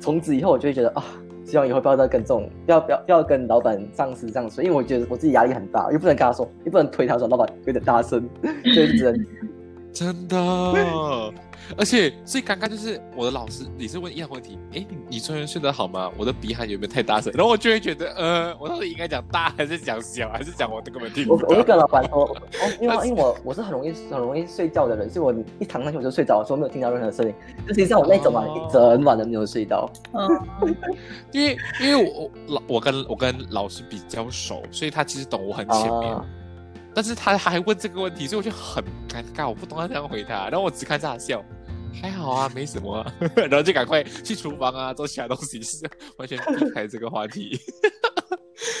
[0.00, 1.04] 从此以后，我就会觉得啊。
[1.46, 8.28] 希望以后不要再跟这种，不要不要不要跟老板、上司这样说，因为我觉得我自己压力很大，又不能跟他说，又不能推他说老板有点大声，
[8.74, 9.26] 所以只能
[9.96, 11.32] 真的。
[11.76, 16.08] 而且最尴尬就是我的老师你是问一样问题，哎，你昨天睡得好吗？
[16.16, 17.32] 我的鼻鼾有没有太大声？
[17.34, 21.48] 然后我就会觉得，呃，我到底应该讲大还是讲小，还是讲我根本听不到？
[21.48, 22.36] 我我就跟老板说， 哦，
[22.80, 27.34] 因为因为我我是很容易很容易睡觉的人，所以我一躺上去我就睡着，说没有听到任何声音。
[27.68, 29.90] 实际上我那整晚一整晚都没有睡到。
[30.12, 30.76] 嗯，
[31.32, 36.16] 因为因为我老我跟我跟老师比较熟，所以他其实懂我很浅面。
[36.96, 41.44] 但是他还问这个问题，所以我就很尴尬，我不懂他怎样回答，然后我只看着他笑。
[42.00, 43.04] 还好啊，没什么，
[43.36, 45.86] 然后就赶快去厨房啊，做其他东西，是
[46.16, 47.60] 完全避开这个话题。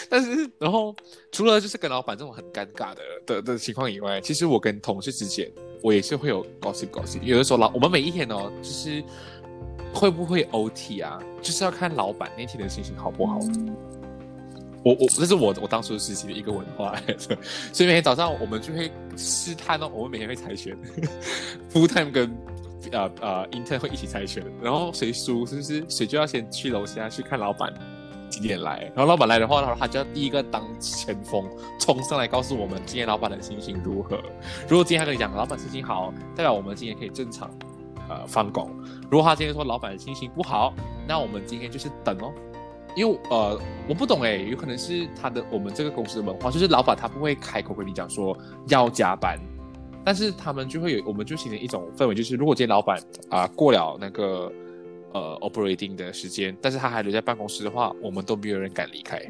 [0.08, 0.96] 但是，然后
[1.30, 5.50] 除了就是跟老板这种很尴尬的的的情况以外，其实我跟同事之间，
[5.82, 7.22] 我也是会有高兴高兴。
[7.22, 9.04] 有的时候老我们每一天哦，就是
[9.92, 13.38] 会不会 OT 啊，就是要看老板那天的心情好不好。
[14.86, 16.94] 我我这是我我当初实习的一个文化，
[17.72, 20.76] 所以每天早上我们就会试探哦，我们每天会猜拳
[21.72, 22.32] ，full time 跟。
[22.92, 27.74] 呃呃，intern 会一起猜拳，然后谁输是不是谁就要先去楼下去看老板
[28.30, 31.44] 几点来，然后老板来的话，他他就要第一个当前锋
[31.80, 34.16] 冲上来告诉我们今天老板的心情如何。
[34.68, 37.50] 如果今天他跟你讲老板心情好，代表我们今天可以正常
[38.08, 38.70] 呃放工。
[39.10, 40.72] 如果他今天说老板的心情不好，
[41.08, 42.32] 那我们今天就是等哦。
[42.96, 48.36] 因为呃我不懂哎，有可能是他的我们这个公司的文化，就是老板他不会开口跟你讲说
[48.66, 49.38] 要加班。
[50.04, 52.96] 但是他们就会有，我们就形成一种氛围，就是如果今天老板
[53.28, 54.52] 啊过了那个
[55.12, 59.20] 呃 operating 的时间，但是他还留在办公室的话，我们都没有人敢离开。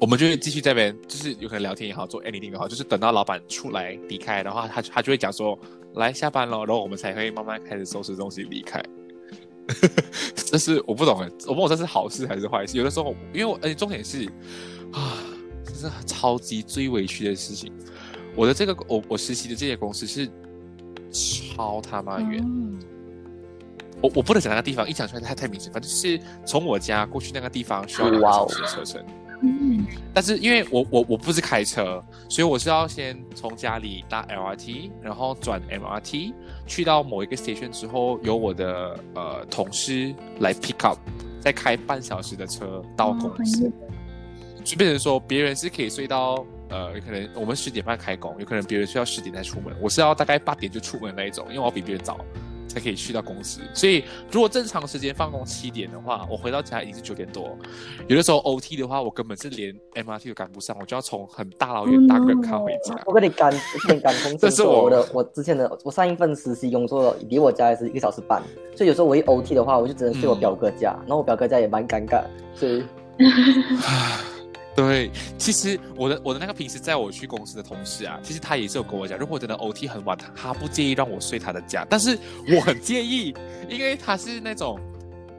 [0.00, 5.56] 我们就会继续在边，就是有可能聊天也好，做 anything 也好，就是等到老板出来离开的话，他他就会讲说
[5.94, 8.82] 来下班了，然后我们才会慢慢开始收拾东西离开。
[10.36, 12.76] 这是我不懂哎，我不懂这是好事还是坏事。
[12.76, 14.26] 有的时候，因为我而且重点是
[14.92, 15.16] 啊，
[15.64, 17.72] 这是超级最委屈的事情。
[18.36, 20.28] 我的这个我我实习的这些公司是
[21.10, 22.44] 超他妈远，
[24.02, 25.72] 我我不能讲那个地方，一讲出来太太明显。
[25.72, 29.04] 反正就是从我家过去那个地方需要两个小时的车程。
[29.44, 36.32] 嗯，但是因为我我我不是开车，所以我是要先从家里搭 LRT，然后转 MRT
[36.66, 40.98] 去到某一个 station 之后，由我的呃同事来 pick up，
[41.40, 43.70] 再开半小时的车到公司。
[44.64, 46.44] 就变成说别人是可以睡到。
[46.70, 52.18] 呃，有可能我们十点半开工，有可能别人睡到十点才出门，我是要大概八点就出门那一种，因为我要比别人早
[52.74, 53.60] 才可以去到公司。
[53.72, 57.56] 所以如果正常时间放工七点的话，我回到家已经是九点多。
[58.08, 63.00] 有的时候 OT 的话，我根本是连 MRT 都赶不上，我就要从很大老远搭个卡回家。
[63.06, 63.52] 我跟你赶，
[63.86, 68.42] 跟你赶通这是我的，我之前的我上一份实习工作离我家也是一个小时半，
[68.74, 72.84] 所以有时候我一 OT 的话，我就只能睡我表哥家，然后我表哥家也蛮尴尬，所以。
[74.74, 82.18] 对，其实我的我的那个平时载我去公司的同事啊，其实他也是有跟我讲，如果真的 OT 很晚，他不介意让我睡他的家，但是
[82.54, 83.32] 我很介意，
[83.68, 84.80] 因为他是那种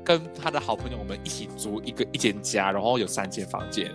[0.05, 3.91] 跟他的好朋友我们一起租一个一间家，然后有三间房间，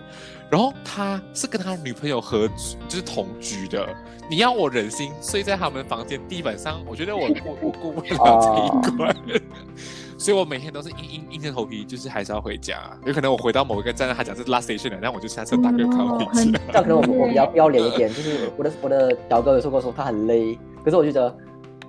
[0.51, 3.89] 然后他是跟他女朋友合租，就是同居的。
[4.29, 9.17] 你要我忍心睡在他们房间地板上，我觉得我我我过不了这一关。
[10.19, 12.77] 所以我每天都是硬硬硬着头皮，就是还是要回家。
[13.07, 16.53] 有可能我回到某一个站，他讲是 last station 了，然后我就下车打个卡回去。
[16.53, 21.35] 这样可能我我比较不要脸一点，就是我的我的表哥有说过说他很累，可是我觉得，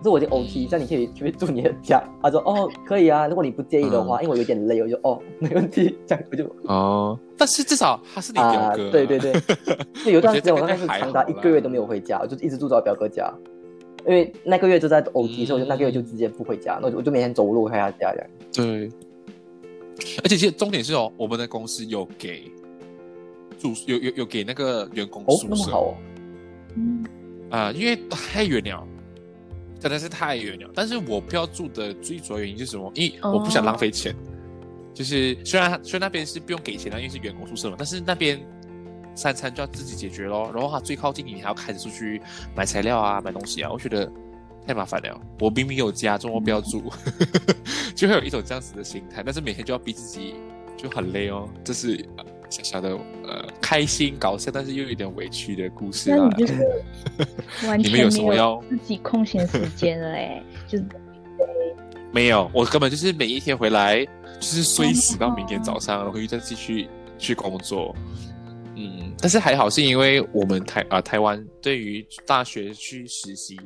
[0.01, 2.03] 可是我已经 OT，这样你可以去住你的家。
[2.23, 7.19] 他说哦可以啊，如果你不介意的话，因为我有点累，我就哦没问题， 这样我就哦。
[7.37, 9.33] 但是至少他是你表哥，对对对。
[10.11, 13.31] 有段时间我大概是长达一个月都没有回家，我就一直住在我表哥家。
[14.07, 18.27] 因为那个月就在 OT，所以我就那个月就直接不回家，那我就每天走路回他家这样。
[18.51, 18.89] 对，
[20.23, 22.51] 而且其实重点是哦，我们的公司有给
[23.59, 25.93] 住有有有给那个员工宿舍哦，
[26.75, 27.05] 嗯
[27.51, 28.87] 啊，因为太远了，
[29.81, 30.69] 真的是太远了。
[30.73, 32.89] 但是我不要住的最主要原因是什么？
[32.95, 34.15] 因为我不想浪费钱。
[34.93, 38.41] 就是虽然虽然那边是不用给钱的，因为是员工宿舍嘛，但是那边。
[39.13, 42.21] 三餐就要自己解决咯，然后他最靠近你，还要开着出去
[42.55, 44.09] 买材料啊，买东西啊，我觉得
[44.65, 45.21] 太麻烦了。
[45.37, 46.81] 我明明有家，中我不要住，
[47.93, 49.21] 就会有一种这样子的心态。
[49.21, 50.35] 但是每天就要逼自己，
[50.77, 51.49] 就很累哦。
[51.61, 52.05] 这是
[52.51, 52.89] 小小的
[53.23, 56.29] 呃开心搞笑，但是又有点委屈的故事啊。
[56.37, 56.53] 就是
[57.65, 60.85] 完全没有自己空闲时间了哎，就是
[62.13, 66.87] 没有，我根本就是每一天回来就是睡死到明天早上，然后又再继续
[67.17, 67.95] 去工作。
[68.75, 73.57] 嗯，但是还好，是因为我们台啊台湾对于大学去实习，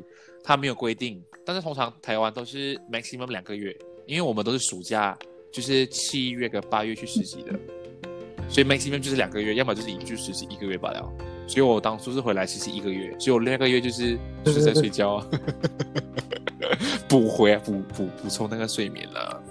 [0.43, 3.75] 它没有规定，但是通常台湾都是 maximum 两个月，
[4.05, 5.17] 因为我们都是暑假，
[5.51, 7.53] 就是七月跟八月去实习的，
[8.47, 11.11] 所以 maximum 就是两个月，要么就是一去实习一个月罢了。
[11.47, 15.23] 所以我当初是回来实习一个月，所以我那个月就是就是在睡觉，
[17.07, 19.41] 补回补补补充那个睡眠了。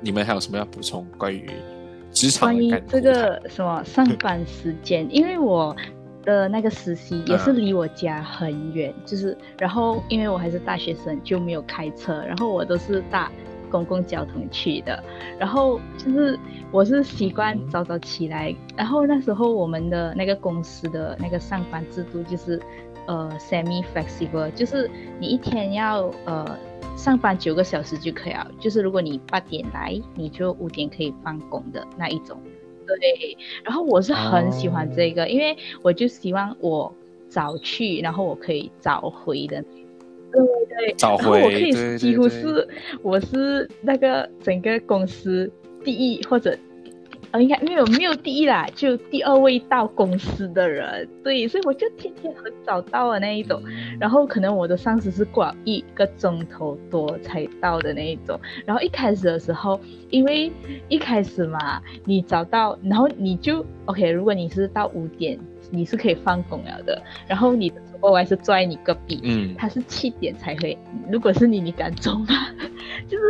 [0.00, 1.50] 你们还有什么要补充关于
[2.12, 2.48] 职场？
[2.48, 5.74] 关于这个什么上班时间，因为我
[6.22, 13.32] 的那个实习也是离我家很远，就是然后因为我还是大学生，就没有开车，然后我都是搭
[13.70, 15.02] 公共交通去的，
[15.38, 16.38] 然后就是
[16.70, 22.60] 我是习惯早早起来，然后那时候我们的那个公司的那个上班制度就是
[23.06, 26.58] 呃 semi flexible，就是你一天要呃。
[26.96, 32.40] 上班九个小时就可以了，就是如果你八点来，你就五点可以放工的那一种。
[32.86, 36.90] 对，然后我是很喜欢这个，因为我就希望我
[37.28, 39.62] 早去，然后我可以早回的。
[40.36, 42.66] 对对，找回，我可以几乎是
[43.02, 45.50] 我是那个整个公司
[45.84, 46.56] 第一或者。
[47.40, 53.60] 应该没有没有第一啦，就第二位到公司的人，对，所以我就天天很早到的那一种，
[54.00, 59.78] 然后可能我的上司是过一个钟头多才到的那一种，然后一开始的时候，
[60.08, 60.50] 因为
[60.88, 65.38] 一开始嘛，你早到，然后你就 OK，如果你是到五点，
[65.70, 70.76] 你是可以放工了的，然后你的主管还是坐在你隔壁，嗯，他是七点才会，
[71.10, 72.26] 如果是你，你敢走吗？
[73.08, 73.24] 就是。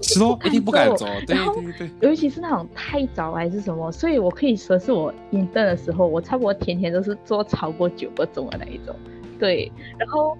[0.00, 1.06] 是哦，一定不敢走。
[1.24, 8.94] 对对对，尤其是那种太早还是什么，所以我可以说是我应征的时候，我差不多天天都是做超过九个钟的那一种。
[9.38, 10.36] 对，然后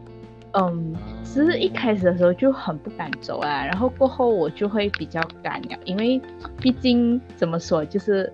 [0.52, 6.20] 嗯，其实一开始的时候就很不敢走啊，然后过后我就会比较敢了，因为
[6.60, 8.32] 毕竟怎么说，就是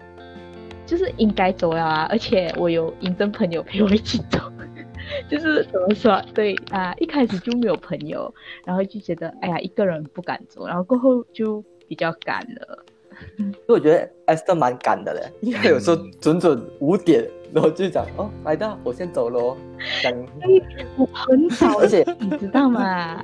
[0.86, 4.38] 就是应该走了啊，而且我有应征朋友陪我一起走。
[5.28, 6.20] 就是怎么说？
[6.34, 8.32] 对啊，一开始就没有朋友，
[8.64, 12.84] 然后就觉得哎呀，一个人不敢走，然后过后就比较敢了。
[13.66, 19.56] 所以我觉得 Esther 蛮敢的嘞，因为有时候准准五点，然后就讲哦，来到我先走喽。
[20.02, 20.12] 讲
[20.96, 23.22] 我很早， 而且你知道吗？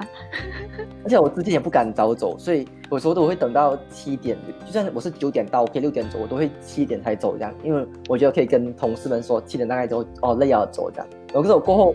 [1.05, 11.07] 而且我之前也不敢早走，所以有时候我会等到七点，就算我是九点到，可以六点走，我都会七点才走这样，因为我觉得可以跟同事们说七点大概走，哦累要走这样。
[11.33, 11.95] 然后过后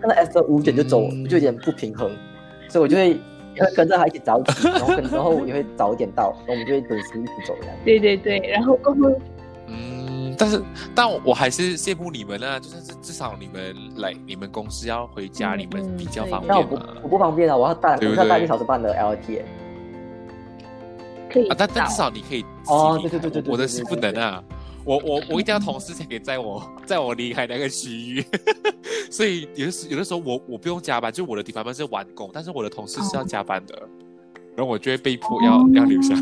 [0.00, 2.10] 看到 Esther 五点就走，就有点不平衡，
[2.68, 3.18] 所以我就会。
[3.76, 7.76] 跟着他一起早起，然后跟之后也会早一点到，然后我们就会准时一起走这样。
[7.84, 9.16] 对对对，然后过后，嗯，
[10.42, 10.62] 但是
[10.92, 16.52] 但我还是羡慕你们啊，就是至至少你们来你们公司要回家，你们比较方便。
[16.52, 16.74] 嘛我不
[17.04, 19.42] 我不方便啊，我要带我要带一小时半的 LT。
[21.30, 24.42] 可以啊，但但至少你可以哦，对对对对对，我的是不能啊。
[24.84, 28.24] 我我我一定要同事才可以载我， 载我离开那个区域，
[29.12, 33.80] 所以有的时有的时候我我不用加班，就我的地方班是完工，但是我的同事是要加班的，
[34.56, 36.16] 然后我就会被迫要要留下。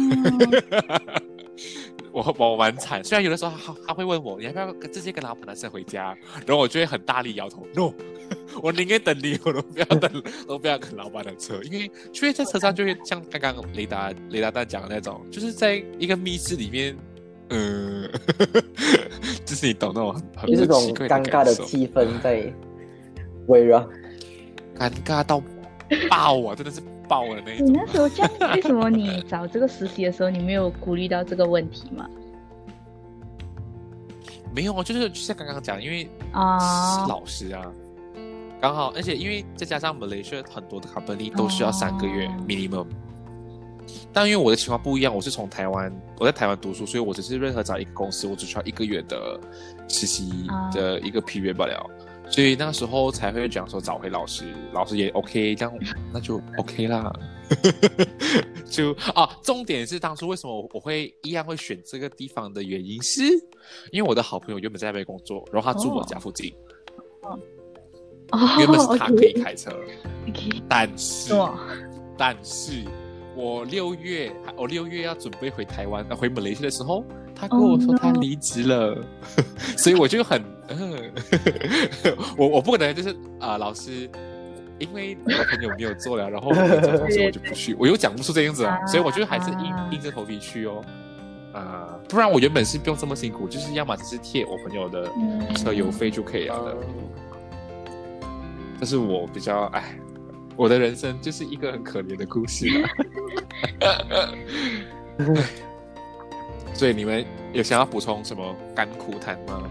[2.12, 7.92] 我我蛮惨，虽然有的时候他他会问我，你要不要直接跟老板的车回家，然后我就会很大力摇头，no，
[8.62, 16.96] 我宁愿等你，我都不要等， 都不要跟老板的车，因为因为在车上就会像刚刚雷达雷达蛋讲的那种，就是在一个密室里面，
[17.50, 18.10] 嗯，
[19.44, 22.52] 就是你懂那种很就是这种奇怪尴尬的气氛在
[23.46, 23.88] 围绕。
[24.76, 25.42] 尴尬到
[26.08, 26.80] 爆啊，真的是
[27.10, 27.66] 爆的那一种。
[27.66, 32.08] 你那时候这样，为什么你找这个实习的时候，你没有顾虑到这个问题吗？
[34.54, 37.70] 没有啊，就是就像刚刚讲，因为啊是老师啊，
[38.60, 42.86] 刚好，而且因为再加上 Malaysia 很多的 company 都需要三个月哦 minimum，、
[44.12, 49.38] 但因为我的情况不一样，我是从台湾，我在台湾读书，所以我只是任何找一个公司，我只需要一个月的
[49.88, 51.86] 实习啊的一个 period 罢了。
[52.30, 55.74] 所以那时候才会讲说找回老师，老师也 OK， 这样
[56.12, 57.12] 那就 OK 啦。
[58.70, 63.22] 就啊，重点是当初为什么我会一样会选这个地方的原因是，
[63.90, 66.54] 因为我的好朋友原本在那边工作，然后他住我家附近，
[67.22, 67.36] 哦
[68.58, 69.76] 原本是他可以开车
[70.68, 71.34] 但是，
[72.16, 72.84] 但是
[73.34, 77.04] 我六月我六月要准备回台湾呃回马来西亚的时候，
[77.34, 79.04] 他跟我说 Oh 他离职了，
[79.76, 80.40] 所以我就很
[80.78, 81.12] 嗯，
[82.36, 84.08] 我我不可能就是啊、老师。
[84.80, 90.82] 因为我朋友没有做了，然后我就不去，我又讲不出这样子啊，所以我就还是硬啊硬着头皮去哦，
[91.52, 96.76] 啊、不然我原本是不用这么辛苦，就是要么只是贴我朋友的嗯车油费就可以了的。
[96.80, 97.08] 嗯
[98.78, 99.94] 但是我比较哎，
[100.56, 102.88] 我的人生就是一个很可怜的故事啦。
[106.72, 109.68] 所以你们有想要补充什么甘苦谈吗？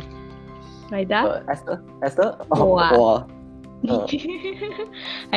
[0.91, 2.91] 来的，呃，Esther Esther，哦我啊。
[2.97, 3.27] 我。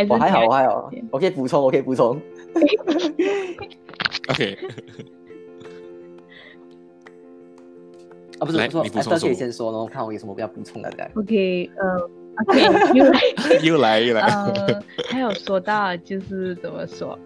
[0.08, 2.20] 我还好，我还好，我可以补充，我可以补充。
[4.30, 4.58] OK，
[8.40, 10.90] 啊，不是，来我说你补充 Esther 可以先说，然后看我有什么要补充的。
[11.14, 12.00] OK，呃
[12.48, 12.60] ，OK，
[12.98, 13.20] 又来。
[13.62, 17.16] 又来又来，呃，还有说到就是怎么说，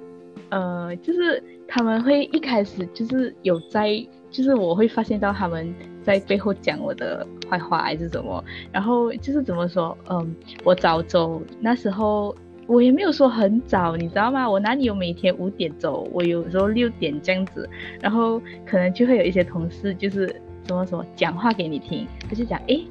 [0.51, 3.89] 呃，就是他们会一开始就是有在，
[4.37, 12.37] 就是我会发现到他们在背后讲我的坏话还是什么，然后就是怎么说，嗯，我早走那时候。
[12.68, 14.51] 我也没有说很早，你知道吗？
[14.51, 16.01] 我哪里有每天五点走？
[16.12, 17.70] 我有时候六点这样子，
[18.01, 20.26] 然后可能就会有一些同事就是
[20.64, 22.84] 怎么说讲话给你听，他就讲，诶，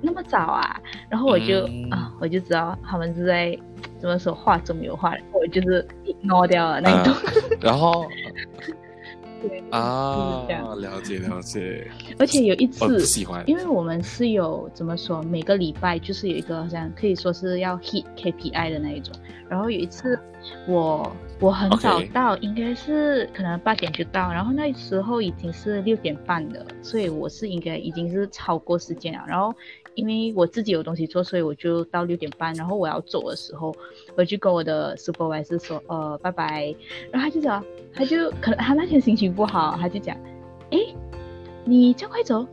[0.00, 0.80] 那么早啊？
[1.08, 3.58] 然后我就、嗯啊，我就知道他们是在
[3.98, 7.12] 怎么说话中有话，然后我就是 ignore 掉了那一种。
[7.60, 8.06] 然后
[9.48, 19.14] 对啊是这样，了解了解，而且有一次，喜欢，因为我们是有怎么说，每个礼拜就是有一个好像可以说是要 hit KPI 的那一种。
[19.48, 20.18] 然后有一次
[20.66, 29.24] 我我很早到应该是可能八点就到，然后那时候已经是六点半了，所以我是应该已经是超过时间了。
[29.28, 29.54] 然后
[29.94, 32.52] 因为我自己有东西做，所以我就到六点半。
[32.54, 33.72] 然后我要走的时候，
[34.16, 36.74] 我就跟我的 supervisor 说，呃，拜拜。
[37.12, 37.64] 然后他就讲，
[37.96, 40.14] 他就可能他那天心情不好，他就讲，
[40.70, 40.94] 诶，
[41.64, 42.46] 你这样快走，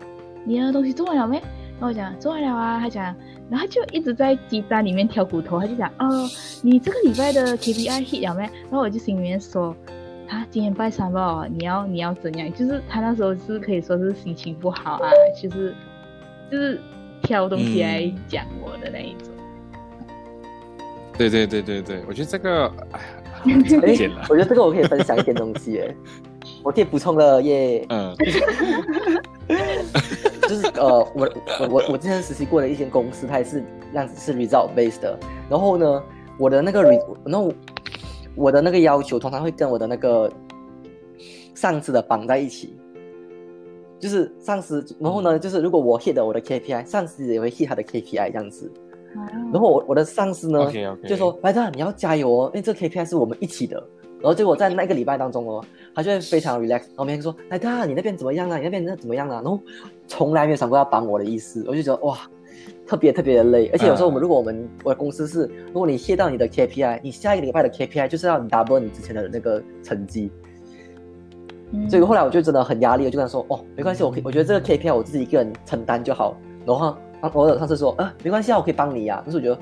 [0.45, 1.35] 你的东西做完了没？
[1.79, 3.13] 然后我讲做完了啊，他讲，
[3.49, 6.29] 然后就一直在鸡蛋里面挑骨头，他就讲，哦，
[6.61, 8.43] 你这个礼拜的 KPI hit 了没？
[8.43, 9.75] 然后我就心里面说，
[10.29, 12.51] 啊，今天拜三吧，你要你要怎样？
[12.53, 15.75] 就是他那时候是可以说是心情不好啊，就是
[16.49, 16.79] 就是
[17.21, 19.27] 挑东西来嗯讲我的那一种。
[21.17, 25.95] 对对对对对，我觉得这个哎呀，哎 我觉得这个我可以分享一点东西哎，
[26.63, 27.85] 我可以补充了耶。
[27.89, 28.15] 嗯
[30.47, 31.29] 就是呃，我
[31.59, 35.17] 我我我之前实习过的一间公司，它也是那样子是 result based 的。
[35.49, 36.03] 然后呢，
[36.37, 37.51] 我的那个 re，然后
[38.35, 40.31] 我的那个要求通常会跟我的那个
[41.55, 42.75] 上司的绑在一起，
[43.99, 48.71] 就是上司，然后呢，就是如果我 hit 了我的 KPI，上司也会 hit 他的 KPI 这样子。
[49.51, 50.71] 然后我我的上司呢
[51.07, 53.81] 就说：“白特，你要加油哦，因为这个 KPI 是我们一起的。”
[54.21, 58.57] 然后结果在那个礼拜当中哦，他就会非常 relax，然后每天说：“白特，你那边怎么样啊？
[58.57, 59.59] 你那边那怎么样啊？”然后
[60.07, 62.17] 从来没有想过要帮我的意思，我就觉得哇，
[62.87, 63.67] 特别特别的累。
[63.73, 70.31] 而且有时候我们、如果我们我的公司是，如果你 hit 到你的 KPI，你下一个礼拜的 KPI 就是要你 double 你之前的那个成绩。
[71.75, 76.95] 嗯所以后来我就真的很压力，我就跟他说：“哦，没关系，我可以，我觉得这个 KPI 我自己一个人承担就好。”然后
[77.29, 79.57] 他我的上司说：“呃，没关系啊，我可以帮你呀、但是我觉得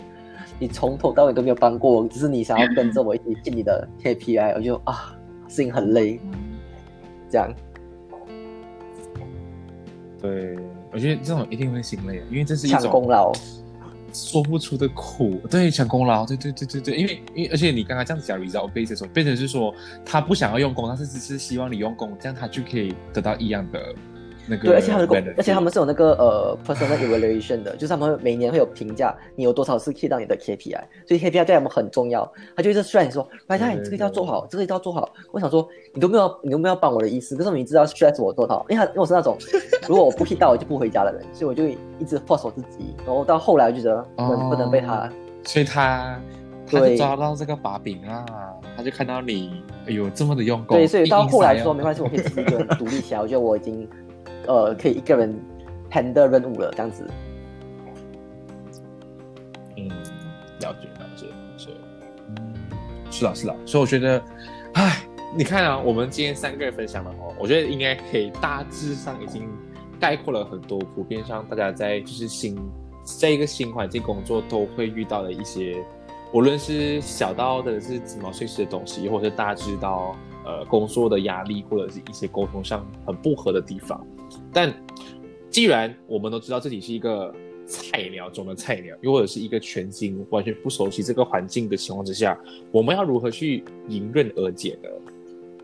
[0.57, 5.15] 你从头到尾都没有帮过我，只是你想要跟着我一起进你的 KPI，我就啊，
[5.47, 6.19] 心很累，
[7.29, 7.53] 这样。
[10.19, 10.57] 对，
[10.91, 13.31] 我觉得这种一定会心累，因为这是一抢种功劳，
[14.11, 23.79] 说不出的苦，对，抢功劳，对对对对对，因为因为而且你刚刚这样子讲 result base 的时候，变成是说他不想要用功，但是只是希望你用功，这样他就可以得到一样的
[24.47, 32.29] 那个对，而且他们而且他们是有那个呃 personal evaluation 的， 就是他们每年会有评价你有多少次 hit 到你的 KPI，所以 KPI 对他们很重要。
[32.55, 35.09] 他就一直劝你说，白太，你这个一定要做好，这个一定要做好。
[35.31, 39.37] 我想说，你都没有你都没有帮我的意思，可是你知道 stress 我做到，因为他因为我是那种
[39.87, 45.09] 如果我不 hit 到我就不回家的人，所以我就一直 force 我自己，然后到后来我就觉得不能、不能被他。
[45.43, 46.19] 所以他
[46.67, 48.23] 他就对抓到这个把柄啊，
[48.77, 53.19] 他就看到你哎呦这么的用功，对，所以到后来说没关系，我可以自己一个人独立起来。
[53.21, 53.89] 我觉得我已经
[54.47, 55.37] 呃可以一个人
[55.89, 57.07] 谈的任务了，这样子。
[59.77, 59.87] 嗯，
[60.59, 61.69] 了解了解了解，
[62.29, 62.53] 嗯，
[63.09, 64.21] 是啦是啦，所以我觉得，
[64.73, 65.03] 哎，
[65.35, 69.49] 你看啊，我们今天三个人分享了哦，我觉得应该可以大致上已经
[69.99, 72.57] 概括了很多普遍上大家在就是新
[73.03, 75.77] 在一个新环境工作都会遇到的一些，
[76.33, 80.15] 无论是小到的是鸡毛碎碎的东西，或者是大致到
[80.45, 84.05] 呃工作的压力，或者是一些沟通上很不合的地方，
[84.53, 84.73] 但
[85.49, 87.33] 既然我们都知道自己是一个
[87.65, 92.37] 菜鸟中的菜鸟，又或者是一个全新、完全不熟悉这个环境的情况之下，
[92.71, 94.89] 我们要如何去迎刃而解呢？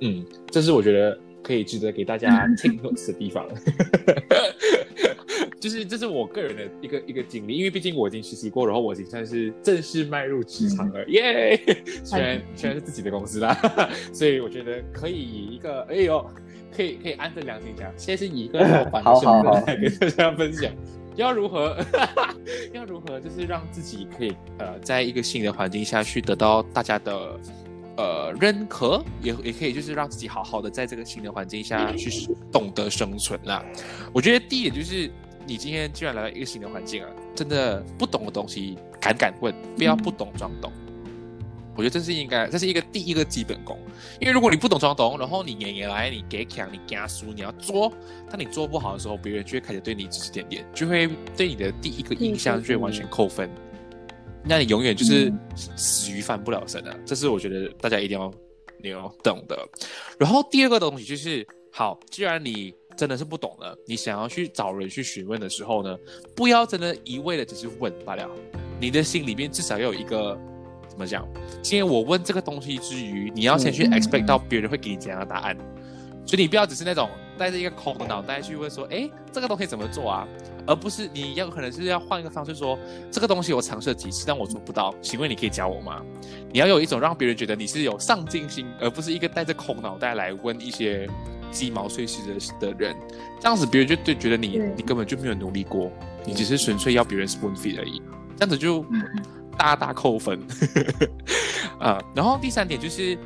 [0.01, 3.47] 嗯，这是我觉得可以值得给大家 take notes 的地方。
[5.59, 11.59] 就是这是我个人的一个一个经历，因为毕竟我已经实习过，然后我已经算是正式迈入职场了，耶、
[12.03, 13.57] 虽然虽然是自己的公司啦，
[14.13, 16.25] 所以我觉得可以以一个哎呦，
[16.75, 20.71] 可以可以安着良心讲，现在是以一个老板的身好好好份来跟大家分享，
[21.15, 21.77] 要如何
[22.73, 27.39] 要如何就是让自己可以呃在一个新的环境下去得到大家的。
[27.99, 33.65] 呃，认可也也可以，就是让自己好好的在这个新的环境下去懂得生存啦。
[34.13, 35.09] 我觉得第一点就是，
[35.47, 40.71] 你今天既然来到一个新的环境啊，真的不懂的东西敢敢问，不要不懂装懂。
[41.73, 43.77] 我觉得这是应该，这是一个第一个基本功。
[44.19, 47.93] 因为如果你不懂装懂，然后你演演来，你给强，你加输，你要做，
[48.29, 53.49] 当你做不好的时候，别人就会开始对你指指点点，就会对你的第一个印象就会完全扣分。
[54.43, 55.31] 那你永远就是
[55.75, 58.33] 死鱼翻不了身的，这是我觉得大家一定要
[58.83, 59.57] 你要懂的。
[60.17, 65.97] 然后第二个东西就是，好，既然你真的是不懂了，你想要去找人去询问的时候呢，
[66.35, 68.27] 不要真的一味的只是问罢了，
[68.81, 70.35] 你的心里面至少要有一个
[70.89, 71.25] 怎么讲？
[71.61, 75.55] 今天我问这个东西之余，你要先去嗯 expect 到别人会给你怎样的答案，
[76.25, 80.27] 所以你不要只是那种带着一个空的脑袋去问说，哎，这个东西怎么做啊？
[80.65, 82.77] 而不是你要可能是要换一个方式说，
[83.09, 86.03] 这个东西我尝试了几次，但我做不到，请问你可以教我吗？
[86.51, 91.07] 你要有一种让别人觉得你是有上进心，而不是一个带着空脑袋来问一些
[91.51, 92.95] 鸡毛碎碎的的人，
[93.39, 95.91] 这样子别人就对觉得你你根本就没有努力过，
[96.25, 98.01] 你只是纯粹要别人 spoon feed 而已，
[98.35, 98.85] 这样子就
[99.57, 100.39] 大大扣分。
[101.79, 103.17] 啊，然后第三点就是。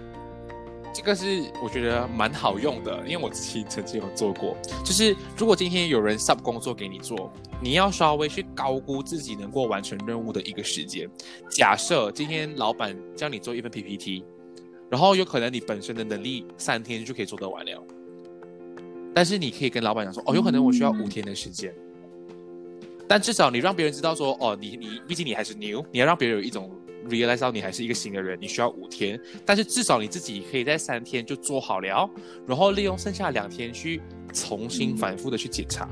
[0.93, 4.57] 这个是我觉得蛮好用的，因为我自己曾经有做过。
[4.83, 11.09] 就是如果今天有人 sub 工作给你做，你要稍微去高估自己能够完成任务的一个时间。
[11.49, 14.25] 假设今天老板叫你做一份 PPT，
[14.89, 17.81] 然后有可能你本身的能力三天就可以做得完了，
[19.13, 21.73] 但是你可以跟老板讲说，哦，有可能我需要五天的时间。
[23.07, 26.71] 但至少你让别人知道说，哦，你你毕竟你还是 new，你要让别人有一种
[27.09, 32.09] realize 到你还是一个新的人，你需要五天，但是至少你自己可以在三天就做好了，
[32.47, 34.01] 然后利用剩下两天去
[34.33, 35.89] 重新反复的去检查，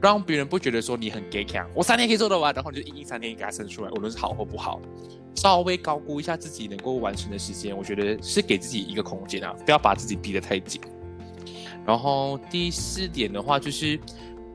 [0.00, 4.80] 让别人不觉得说你很 gay 强，我三天可以做得完，然后你就硬硬三天给他生出来，无论是好或不好，
[5.34, 10.80] 稍微高估一下自己能够完成的时间，我觉得是给自己一个空间啊，不要把自己逼得太紧。
[11.88, 13.98] 然后第四点的话就是。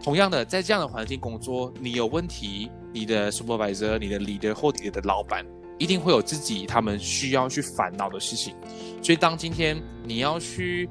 [0.03, 5.45] 同样的，在这样的环境工作，你有问题，你的 supervisor、你的 leader 或你的老板
[5.77, 8.53] 一定会有自己他们需要去烦恼的事情。
[9.01, 10.89] 所以，当今天你要去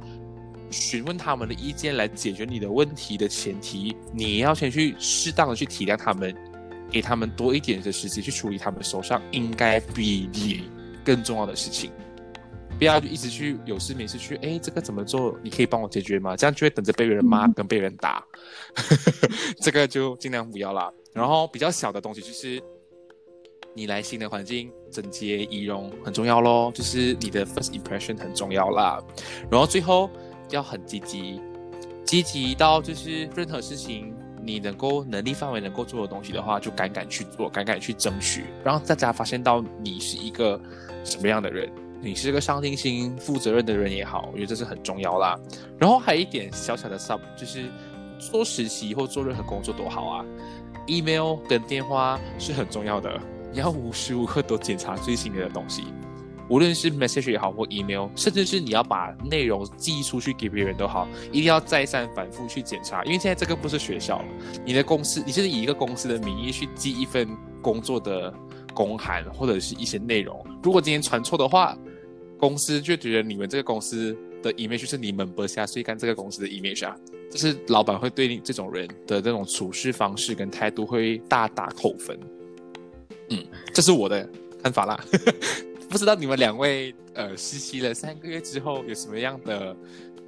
[0.71, 6.35] 询问他们的意见来解决你的问题的前提，你要先去适当的去体谅他们，
[6.91, 10.63] 给他们多一点的时间去处理他们手上应该比你
[11.05, 11.91] 更重要的事情。
[12.79, 15.39] 不要一直去有事没事去，哎，这个怎么做？
[15.43, 16.37] 你可以帮我解决吗？
[16.37, 18.25] 这样就会等着被人骂跟被人打，
[19.63, 20.93] 这个就尽量不要啦。
[21.13, 22.61] 然后比较小的东西就是，
[23.73, 28.99] 你来新的环境，整洁仪容很重要咯，就是你的 first impression 很重要啦。
[29.49, 30.11] 然后最后
[30.51, 31.41] 要很积极，
[32.05, 34.13] 积极到就是任何事情
[34.43, 40.61] 你能够能力范围能够做的东西的话，就敢敢去做，敢敢去争取，让大家发现到你是一个
[41.05, 41.71] 什么样的人。
[42.03, 45.39] 你是个上进心、负责任的人也好，我觉得这是很重要啦。
[45.79, 47.71] 然后还有一点小小的 sub，就是
[48.19, 50.25] 做实习或做任何工作都好啊
[50.89, 53.21] ，email 跟电话是很重要的，
[53.53, 55.85] 你要无时无刻都检查最新的东西。
[56.49, 63.03] 无论是 message 也好，或 email，甚至是你要把内容寄出去给别人都好，一定要再三反复去检查。
[63.05, 64.21] 因为现在这个不是学校，
[64.65, 67.29] 你的公司，你是以一个公司的名义去寄一份
[67.63, 68.35] 工作的
[68.75, 70.45] 公函或者是一些内容。
[70.63, 71.79] 如果今天传错的话，
[72.43, 76.97] 公司就觉得你们这个公司的 image 是你们不下，所以干这个公司的 image 啊，
[77.31, 82.19] 就是老板会对你这种人的这种处事方式跟态度会大打扣分。
[83.29, 84.29] 嗯，这是我的
[84.61, 84.99] 看法啦。
[85.89, 89.77] 不知道你们两位呃实习了三个月之后有什么样的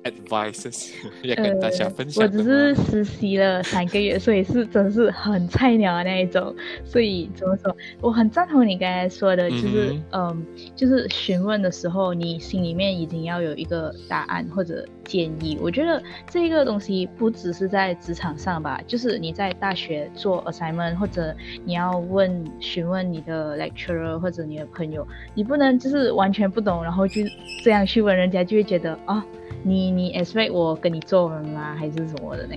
[0.05, 2.25] advice 要跟大家分享？
[2.25, 6.55] 我只是实习了三个月，所以是真是很菜鸟的那一种。
[6.85, 7.77] 所以怎么说？
[8.01, 15.59] 我很赞同你刚才说的，就是嗯，就是询问的时候，你心里面已经要有一个答案或者建议。
[15.61, 27.23] 我觉得这个东西不只是在职场上吧，就是你在大学做 assignment 或者你要问询问你的 lecturer 或者你的朋友，你不能就是完全不懂，然后就
[27.65, 29.25] 这样去问人家，就会觉得啊。
[29.67, 31.75] 你你 expect 我跟你做人吗？
[31.75, 32.55] 还是什么的呢？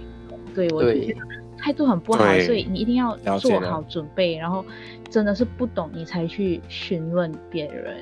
[0.54, 1.22] 对我就觉得
[1.58, 4.66] 态度很不好，所以你一定要做好准备，然后
[5.10, 7.96] 真的是不懂你才去询问别人。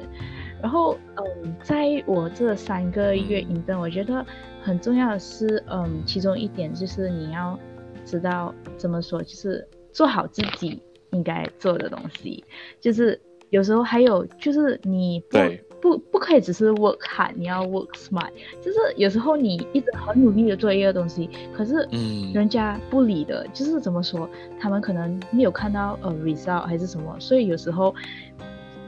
[0.61, 4.25] 然后嗯，在我这三个月引证，我觉得
[4.63, 7.59] 很重要的是，嗯，其中一点就是你要
[8.03, 12.43] 知道怎么说，就是做好自己应该做的东西。
[12.79, 13.19] 就是
[13.51, 15.37] 有时候还有就是你不。
[15.85, 18.31] 不，不可以只是 work hard，你要 work smart。
[18.59, 24.27] 就是有时候你一直很努力的做一个东西，可是，嗯，人家不理的，就是怎么说，
[24.59, 27.93] 他们可能没有看到呃 result 还是什么，所以有时候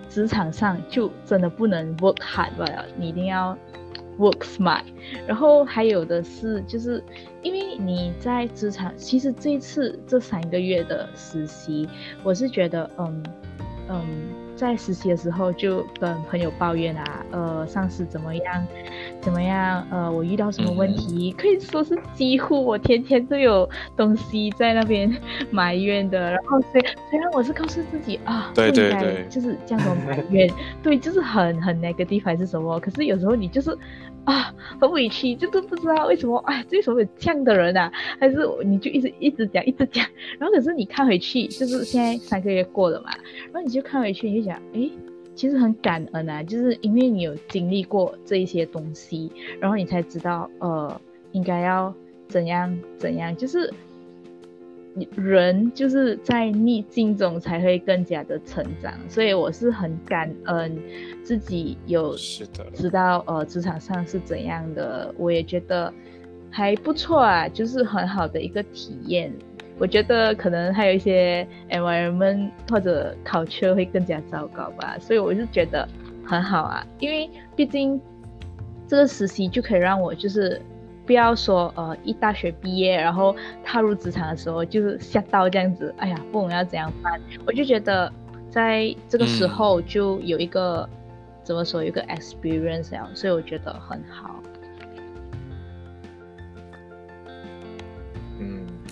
[0.09, 3.55] 职场上就真的不能 work hard 了，你一定要
[4.17, 4.81] work smart。
[5.27, 7.03] 然后还有的是，就是
[7.43, 11.87] 因为你在职场，其实这一次这三个月的实习，
[12.23, 13.23] 我是觉得，嗯，
[13.89, 14.46] 嗯。
[14.57, 18.67] 在实习的时候就跟朋友抱怨啊，呃，上司怎么样，
[19.21, 25.13] 怎么样，呃，我遇到什么问题，可以说是几乎我天天都有东西在那边
[25.51, 26.31] 埋怨的。
[26.31, 30.49] 然后虽虽然我是告诉自己啊，不应该就是这样子埋怨，
[30.81, 33.77] 对，就是很很 negative 还是什么，可是有时候你就是。
[34.27, 37.89] 啊，很委屈，就是不知道为什么，哎，为什么有这样的人啊？
[38.19, 38.35] 还是
[38.65, 40.05] 你就一直一直讲，一直讲，
[40.37, 43.11] 然后可是你看回去，就是现在三个月过了嘛，
[43.45, 44.89] 然后你就看回去，你就想，哎，
[45.37, 49.31] 其实很感恩啊，就是因为你有经历过这一些东西，
[49.61, 50.99] 然后你才知道，呃，
[51.31, 51.93] 应该要
[52.27, 53.73] 怎样怎样，就是。
[55.15, 60.75] 人就是在逆境中才会更加的成长，所以我是很感恩
[61.21, 62.15] 自己有
[62.73, 65.93] 知道呃职场上是怎样的，我也觉得
[66.49, 69.31] 还不错啊，就是很好的一个体验。
[69.77, 75.87] 我觉得可能还有一些 environment 或者考车会更加糟糕吧，所以我就觉得
[76.25, 77.99] 很好啊，因为毕竟
[78.87, 80.61] 这个实习就可以让我就是。
[81.07, 83.33] 不要说呃，一大学毕业，然后
[83.63, 87.17] 踏入职场的时候就是吓到这样子，哎呀，不懂要怎样办。
[87.45, 88.11] 我就觉得
[88.49, 90.85] 在这个时候就有一个
[91.43, 94.43] 怎么说，有一个 experience 啊，所以我觉得很好。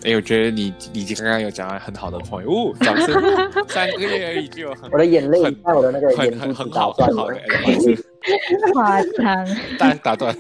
[0.06, 3.14] 嗯，哎，我觉得你你刚刚有讲很好的朋友，哦，掌声，
[3.68, 7.42] 三个月而已就有很， 我的眼泪在我的那个眼很很好很好的，
[8.74, 9.48] 夸张，
[9.80, 10.36] 打打断。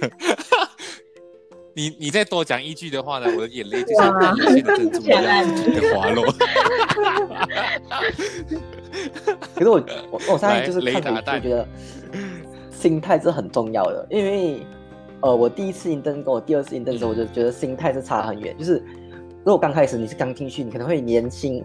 [1.77, 6.23] 你你再多讲一句的话呢，我的眼泪就像现的珍珠一样的滑落。
[9.53, 11.67] 可是我我我现在就是看就觉得
[12.71, 14.65] 心态是很重要的，因为
[15.19, 18.57] 呃，我第一次印灯跟我第二次印灯的时候，我就觉得心态是差很远。
[18.57, 18.81] 就是
[19.45, 21.63] 如果刚开始你是刚进去，你可能会年轻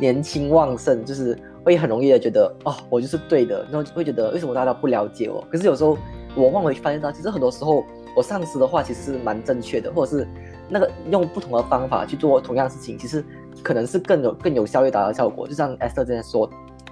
[0.00, 5.46] 年轻旺盛，就是会很容易的觉得哦，我就是对的，然后会觉得为什么大家不了解我？
[5.48, 5.96] 可是有时候
[6.34, 7.84] 我往回发现到，其实很多时候。
[8.14, 10.28] 我上司的话其实是蛮正确的，或者是
[10.68, 13.24] 那个用不同的方法去做同样事情，其实
[13.62, 15.48] 可能是更有更有效率达到效果。
[15.48, 16.46] 就像 Esther 之前说，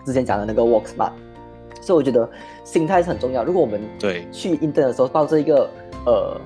[0.06, 1.12] 之前讲的那个 Work Smart，
[1.82, 2.26] 所以我觉得
[2.64, 3.44] 心态是很重要。
[3.44, 5.68] 如果我们对去 intern 的时候抱着一个
[6.06, 6.40] 呃。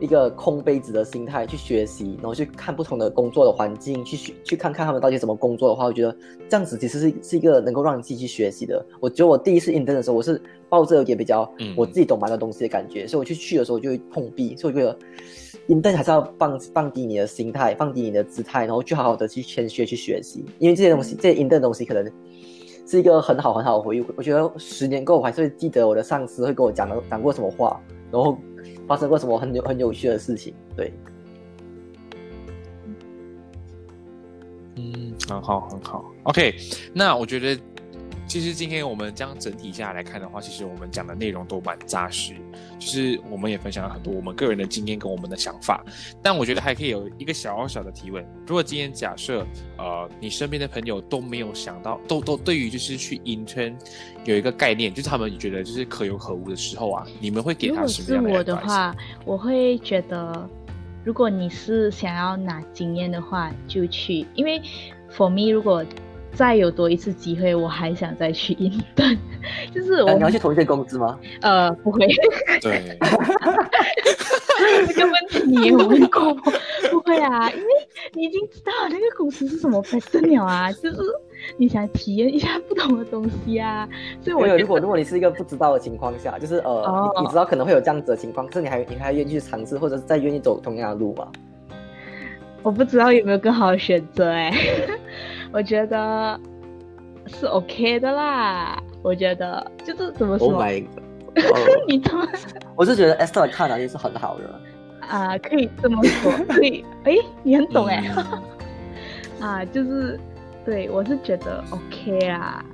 [0.00, 6.16] 一个空杯子的心态去学习，然后去看不同的工作的环境，去学去看看他们到底怎么工作的话，我觉得
[6.48, 8.84] 这样子其实是是一个能够让你自己去学习的。
[9.00, 14.56] 我觉得我第一次 intern 的时候，我是抱着有点比较我自己懂蛮多东西的感觉，所以我去去的时候就会碰壁。
[14.56, 14.98] 所以我觉得
[15.68, 22.04] intern 还是要放放低你的心态，放低你的姿态，然后去好好的去谦虚去学习，因为这些东西，这些 intern 的东西可能
[22.86, 24.04] 是一个很好很好的回忆。
[24.16, 27.80] 我觉得十年过后，我还是会记得我的上司会跟我讲的讲过什么话，
[28.14, 28.38] 然后
[28.86, 30.92] 发生过什么很有很有趣的事情对。
[34.76, 36.04] 嗯很好很好。
[36.22, 36.54] Ok
[36.94, 37.60] 那我觉得
[38.26, 42.34] 其实今天我们这样整体下来看的话，其实我们讲的内容都蛮扎实，
[42.78, 45.84] 就是我们也分享了很多我们个人的经验跟我们的想法。
[46.22, 49.46] 但我觉得还可以有一个小小的提问：如果今天假设，
[49.78, 53.74] 呃，你身边的朋友都没有想到，都都对于就是去 intern
[54.24, 60.48] 有一个概念，就是他们觉得就是可有可无的时候啊，你们会给他什么样的如果是我的话，我会觉得。
[61.04, 64.58] 如果你是想要拿经验的话，就去，因为
[65.14, 65.84] for me 如果
[66.34, 69.02] 再有多一次机会，我还想再去印度。
[69.72, 71.18] 就是我你要去同一间公司吗？
[71.42, 72.06] 呃，不会。
[72.60, 72.98] 对。
[74.86, 76.32] 这个问题你有问过？
[76.90, 77.68] 不会啊，因为
[78.12, 80.98] 你已经知道那个公司是什么 pattern 了啊，就是
[81.56, 83.86] 你想体验一下不同的东西啊。
[84.22, 91.28] 所以我有，如果如果你是一个不知道的情况下，就是呃，你你知道可能会有这样子的情况，可是你还你还愿意去尝试，或者是再愿意走同样的路吗？
[92.62, 94.50] 我不知道有没有更好的选择哎，
[95.54, 96.38] 我觉得
[97.26, 98.76] 是 OK 的啦。
[99.02, 100.66] 我觉得就是怎么说？
[101.86, 102.28] 你他妈！
[102.74, 104.60] 我是觉得 Esther 看能力是很好的
[105.06, 106.84] 啊，可以这么说，可以。
[107.04, 107.12] 哎，
[107.44, 108.04] 你很懂哎。
[109.40, 110.18] 啊，就是
[110.64, 112.64] 对我是觉得 OK 啊，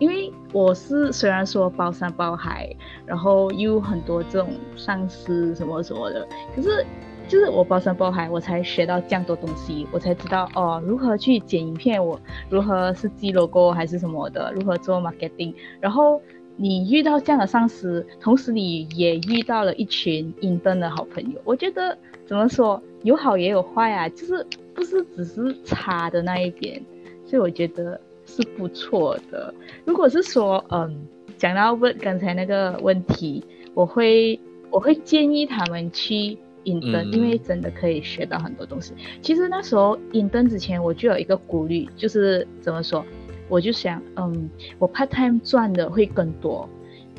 [0.00, 2.68] 因为我是虽然说包山包海，
[3.06, 6.84] 然后又很多这种上司什么什么的，可是
[7.28, 16.20] 就是我包山包海，我才学到这样多东西，我才知道哦，如何去剪影片，我如何是记 logo 还是什么的，如何做 marketing，然后。
[16.56, 21.40] 你遇到这样的上司，同时你也遇到了一群应登的好朋友。
[21.42, 26.80] 我觉得怎么说，有好也有坏啊，就是不是只是差的那一边，
[27.26, 29.52] 所以我觉得是不错的。
[29.84, 33.42] 如果是说，嗯，讲到问刚才那个问题，
[33.74, 34.38] 我会
[34.70, 38.92] 我会建议他们去应登，因为真的可以学到很多东西。
[39.22, 43.04] 其实那时候引灯之前，我就有一个顾虑，就是怎么说？
[43.48, 46.68] 我就想，嗯，我 part time 赚的会更多，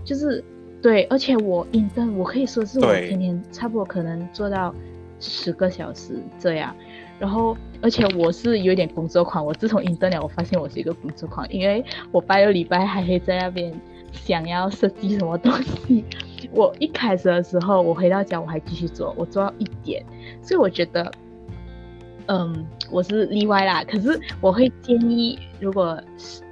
[0.04, 0.44] 就是
[0.82, 4.74] 对，而且我 intern 我可以说是我天天差不多可能做到
[5.20, 6.76] 十个小时这样，
[7.20, 13.72] 然后而且我是有点工作狂，我自从 intern 了，我发现我是一个工作狂，因为我拜六礼拜还可以在那边
[14.12, 16.04] 想要设计什么东西，
[16.56, 20.04] 我一开始的时候我回到家我还继续做，我做到一点，
[20.42, 21.12] 所以我觉得。
[22.28, 23.84] 嗯，我是例外啦。
[23.84, 26.02] 可是我会建议，如果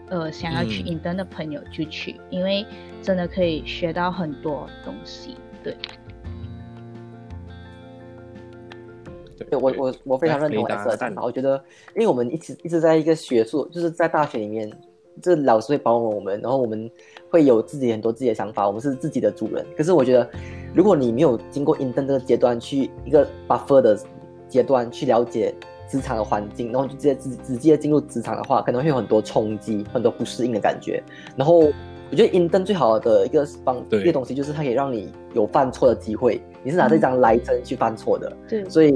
[0.07, 2.63] 呃想要去影灯的朋友就去，因为
[3.01, 5.35] 真的可以学到很多东西。
[5.63, 5.75] 对，
[9.49, 11.23] 对我我我非常认同 S 的看法。
[11.23, 11.57] 我觉得，
[11.95, 14.71] 因为我们一直一直在一个学术，就是在大学里面，
[15.23, 16.87] 这老师会包容我们，然后我们
[17.33, 19.65] 会有自己很多自己的想法，我们是自己的主人。
[19.75, 20.29] 可是我觉得，
[20.75, 23.99] 如果你没有经过影灯这个阶段，去一个 buffer 的。
[24.49, 25.51] 阶段去了解
[25.89, 31.01] 职场的环境，然后就直接直直接进入职场的话，可能会有很多冲击，很多不适应的感觉。
[31.35, 31.57] 然后
[32.11, 38.31] 我觉得 intern 最好的一个方一个东西就是它可以让你有犯错的机会，你是拿这张来真去犯错的。
[38.47, 38.93] 对，所以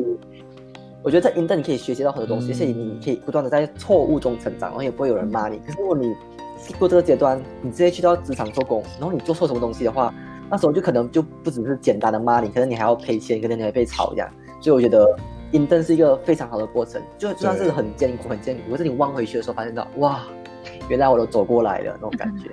[1.02, 5.58] 我觉得在 intern 你可以学习到很多东西，而且你可以不断的在错误中成长，然后也不会有人骂你。
[5.66, 6.14] 可是如果你
[6.76, 10.14] 过这个阶段，你直接去到职场做工，然后你做错什么东西的话，
[10.50, 14.30] 那时候就可能就不只是简单的骂你，可能你还要赔钱，可能你还被炒一样。
[14.62, 15.08] 所以我觉得。
[15.54, 20.24] 印灯是一个非常好的过程，就就算是很艰苦、很艰苦，可是你望回去的时候，发现到哇，
[20.90, 22.50] 原来我都走过来了那种感觉，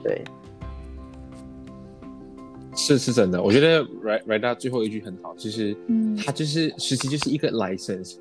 [0.00, 0.22] 对，
[2.76, 3.42] 是是真的。
[3.42, 8.14] 我觉得 Right Right 最后一句很好，其实，嗯，它就是实习就是一个 license，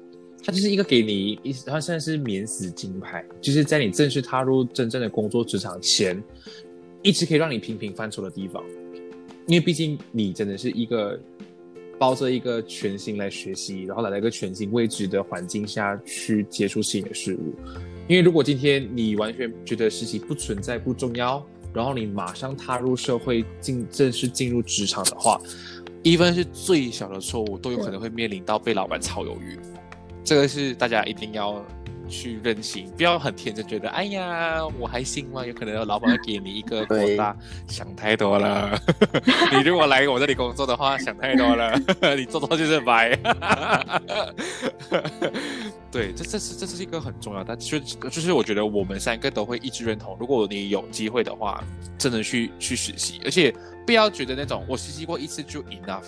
[0.45, 6.21] 它就是一个给你一，它算是免死金牌，就是在你正式踏入真正的工作职场前，
[7.01, 8.63] 一直可以让你频频犯错的地方，
[9.47, 11.19] 因为毕竟你真的是一个。
[11.97, 17.55] 抱着一个全新来学习，然后来到一个全新未知的环境下去接触新的事物。
[18.09, 21.41] 因为如果今天你完全觉得实习不存在不重要，
[21.73, 25.39] 然后你马上踏入社会进正式进入职场的话，
[26.03, 29.57] 一般是最小的错误都有可能会面临到被老板炒鱿鱼。
[30.25, 31.63] 这个是大家一定要。
[32.07, 35.43] 去认清，不要很天真，觉得哎呀，我还行吗？
[35.43, 37.35] 有可能老板会给你一个扩大，
[37.67, 38.79] 想太多了。
[39.51, 41.73] 你如果来我这里工作的话，想太多了。
[42.15, 43.15] 你做错就是白。
[45.91, 50.15] 对，这这是这是一个很重要，但就就是我觉得我们三个都会一致认同。
[50.19, 51.63] 如果你有机会的话，
[51.97, 53.51] 真的去去实习，而且
[53.83, 56.05] 不要觉得那种我实习过一次就 enough。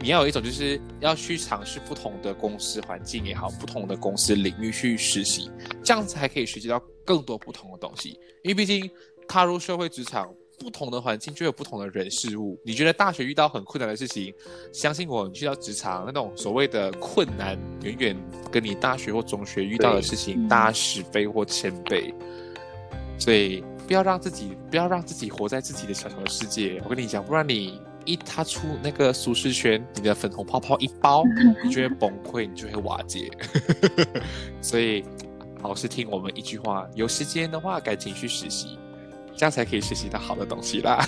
[0.00, 5.50] 你要有一种，就是要去尝试不同的公司环境也好，不同的公司领域去实习，
[5.82, 8.10] 这样子才可以学习到更多不同的东西。
[8.44, 8.88] 因为毕竟
[9.26, 12.60] 踏入社会职场，不同的环境就有不同的人事物。
[12.64, 14.32] 你觉得大学遇到很困难的事情，
[14.72, 18.16] 相信我，你去到职场那种所谓的困难，远远
[18.52, 22.14] 跟你大学或中学遇到的事情大十倍或千倍。
[23.18, 26.80] 所以不要让自己不要让自己活在自己的小小的世界。
[26.84, 31.24] 我跟你讲，不然你一踏出那个舒适圈，你的粉红泡泡一包，
[31.62, 33.30] 你就会崩溃，你就会瓦解。
[34.62, 35.04] 所以，
[35.62, 38.78] 老师听我们一句话：有时间的话，赶紧去实习，
[39.36, 41.04] 这样才可以学习到好的东西啦。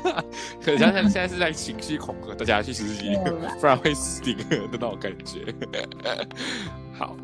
[0.62, 3.16] 可想想现在是在情绪恐吓大家去实习，
[3.60, 5.52] 不然会死定 的那种感觉。
[6.92, 7.16] 好。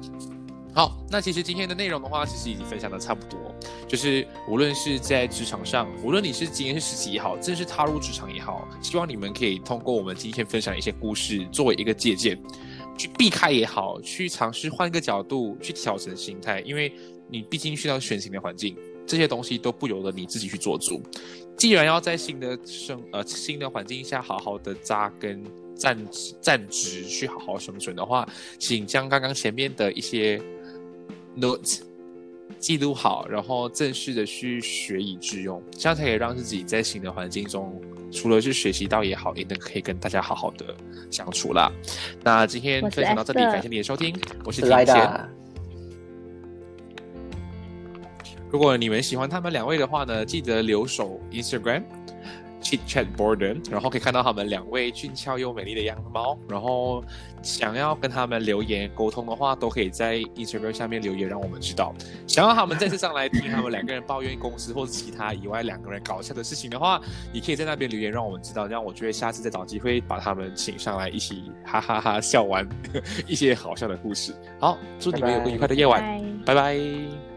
[0.74, 3.38] 好，那其实今天的内容的话，其实已经分享的差不多。
[3.86, 12.40] 就是无论是在职场上，无论你是今天是实习也好，正式踏入职场也好，希望你们可以通过我们今天分享的一些故事，作为一个借鉴，
[12.96, 16.60] 去避开也好，去尝试换一个角度去调整心态。
[16.60, 16.90] 因为
[17.28, 18.74] 你毕竟去到全新的环境，
[19.06, 21.02] 这些东西都不由得你自己去做主。
[21.54, 25.44] 既然要在新的生呃新的环境下好好的扎根、
[25.76, 25.98] 站
[26.40, 28.26] 站直，去好好生存的话，
[28.58, 30.42] 请将刚刚前面的一些。
[31.34, 31.82] Note
[32.58, 37.80] 记录好，然后正式的去学以致用，这样才可以让自己在新的环境中，
[38.12, 40.74] 除了是学习到也好，也能可以跟大家好好的
[41.10, 41.72] 相处啦。
[42.22, 44.14] 那今天分享到这里，感谢你的收听，
[44.44, 45.28] 我是田贤。
[48.50, 51.82] 如果你们喜欢他们两位的话呢，记得留守 Instagram。
[52.62, 56.38] Chit Chat Borden，然后可以看到他们两位俊俏又美丽的样貌。
[56.48, 57.04] 然后
[57.42, 61.94] 想要跟他们留言沟通的话，都可以在 Instagram 下面留言，让我们知道。
[62.26, 67.00] 想要他们再次上来听他们两个人抱怨公司或者其他以外两个人搞笑的事情的话，
[67.32, 68.68] 你可以在那边留言，让我们知道。
[68.68, 72.68] 这样我就会下次再找机会把他们请上来，一起哈哈哈笑完
[73.26, 74.32] 一些好笑的故事。
[74.60, 76.02] 好，祝你们有个愉快的夜晚，
[76.46, 77.31] 拜拜。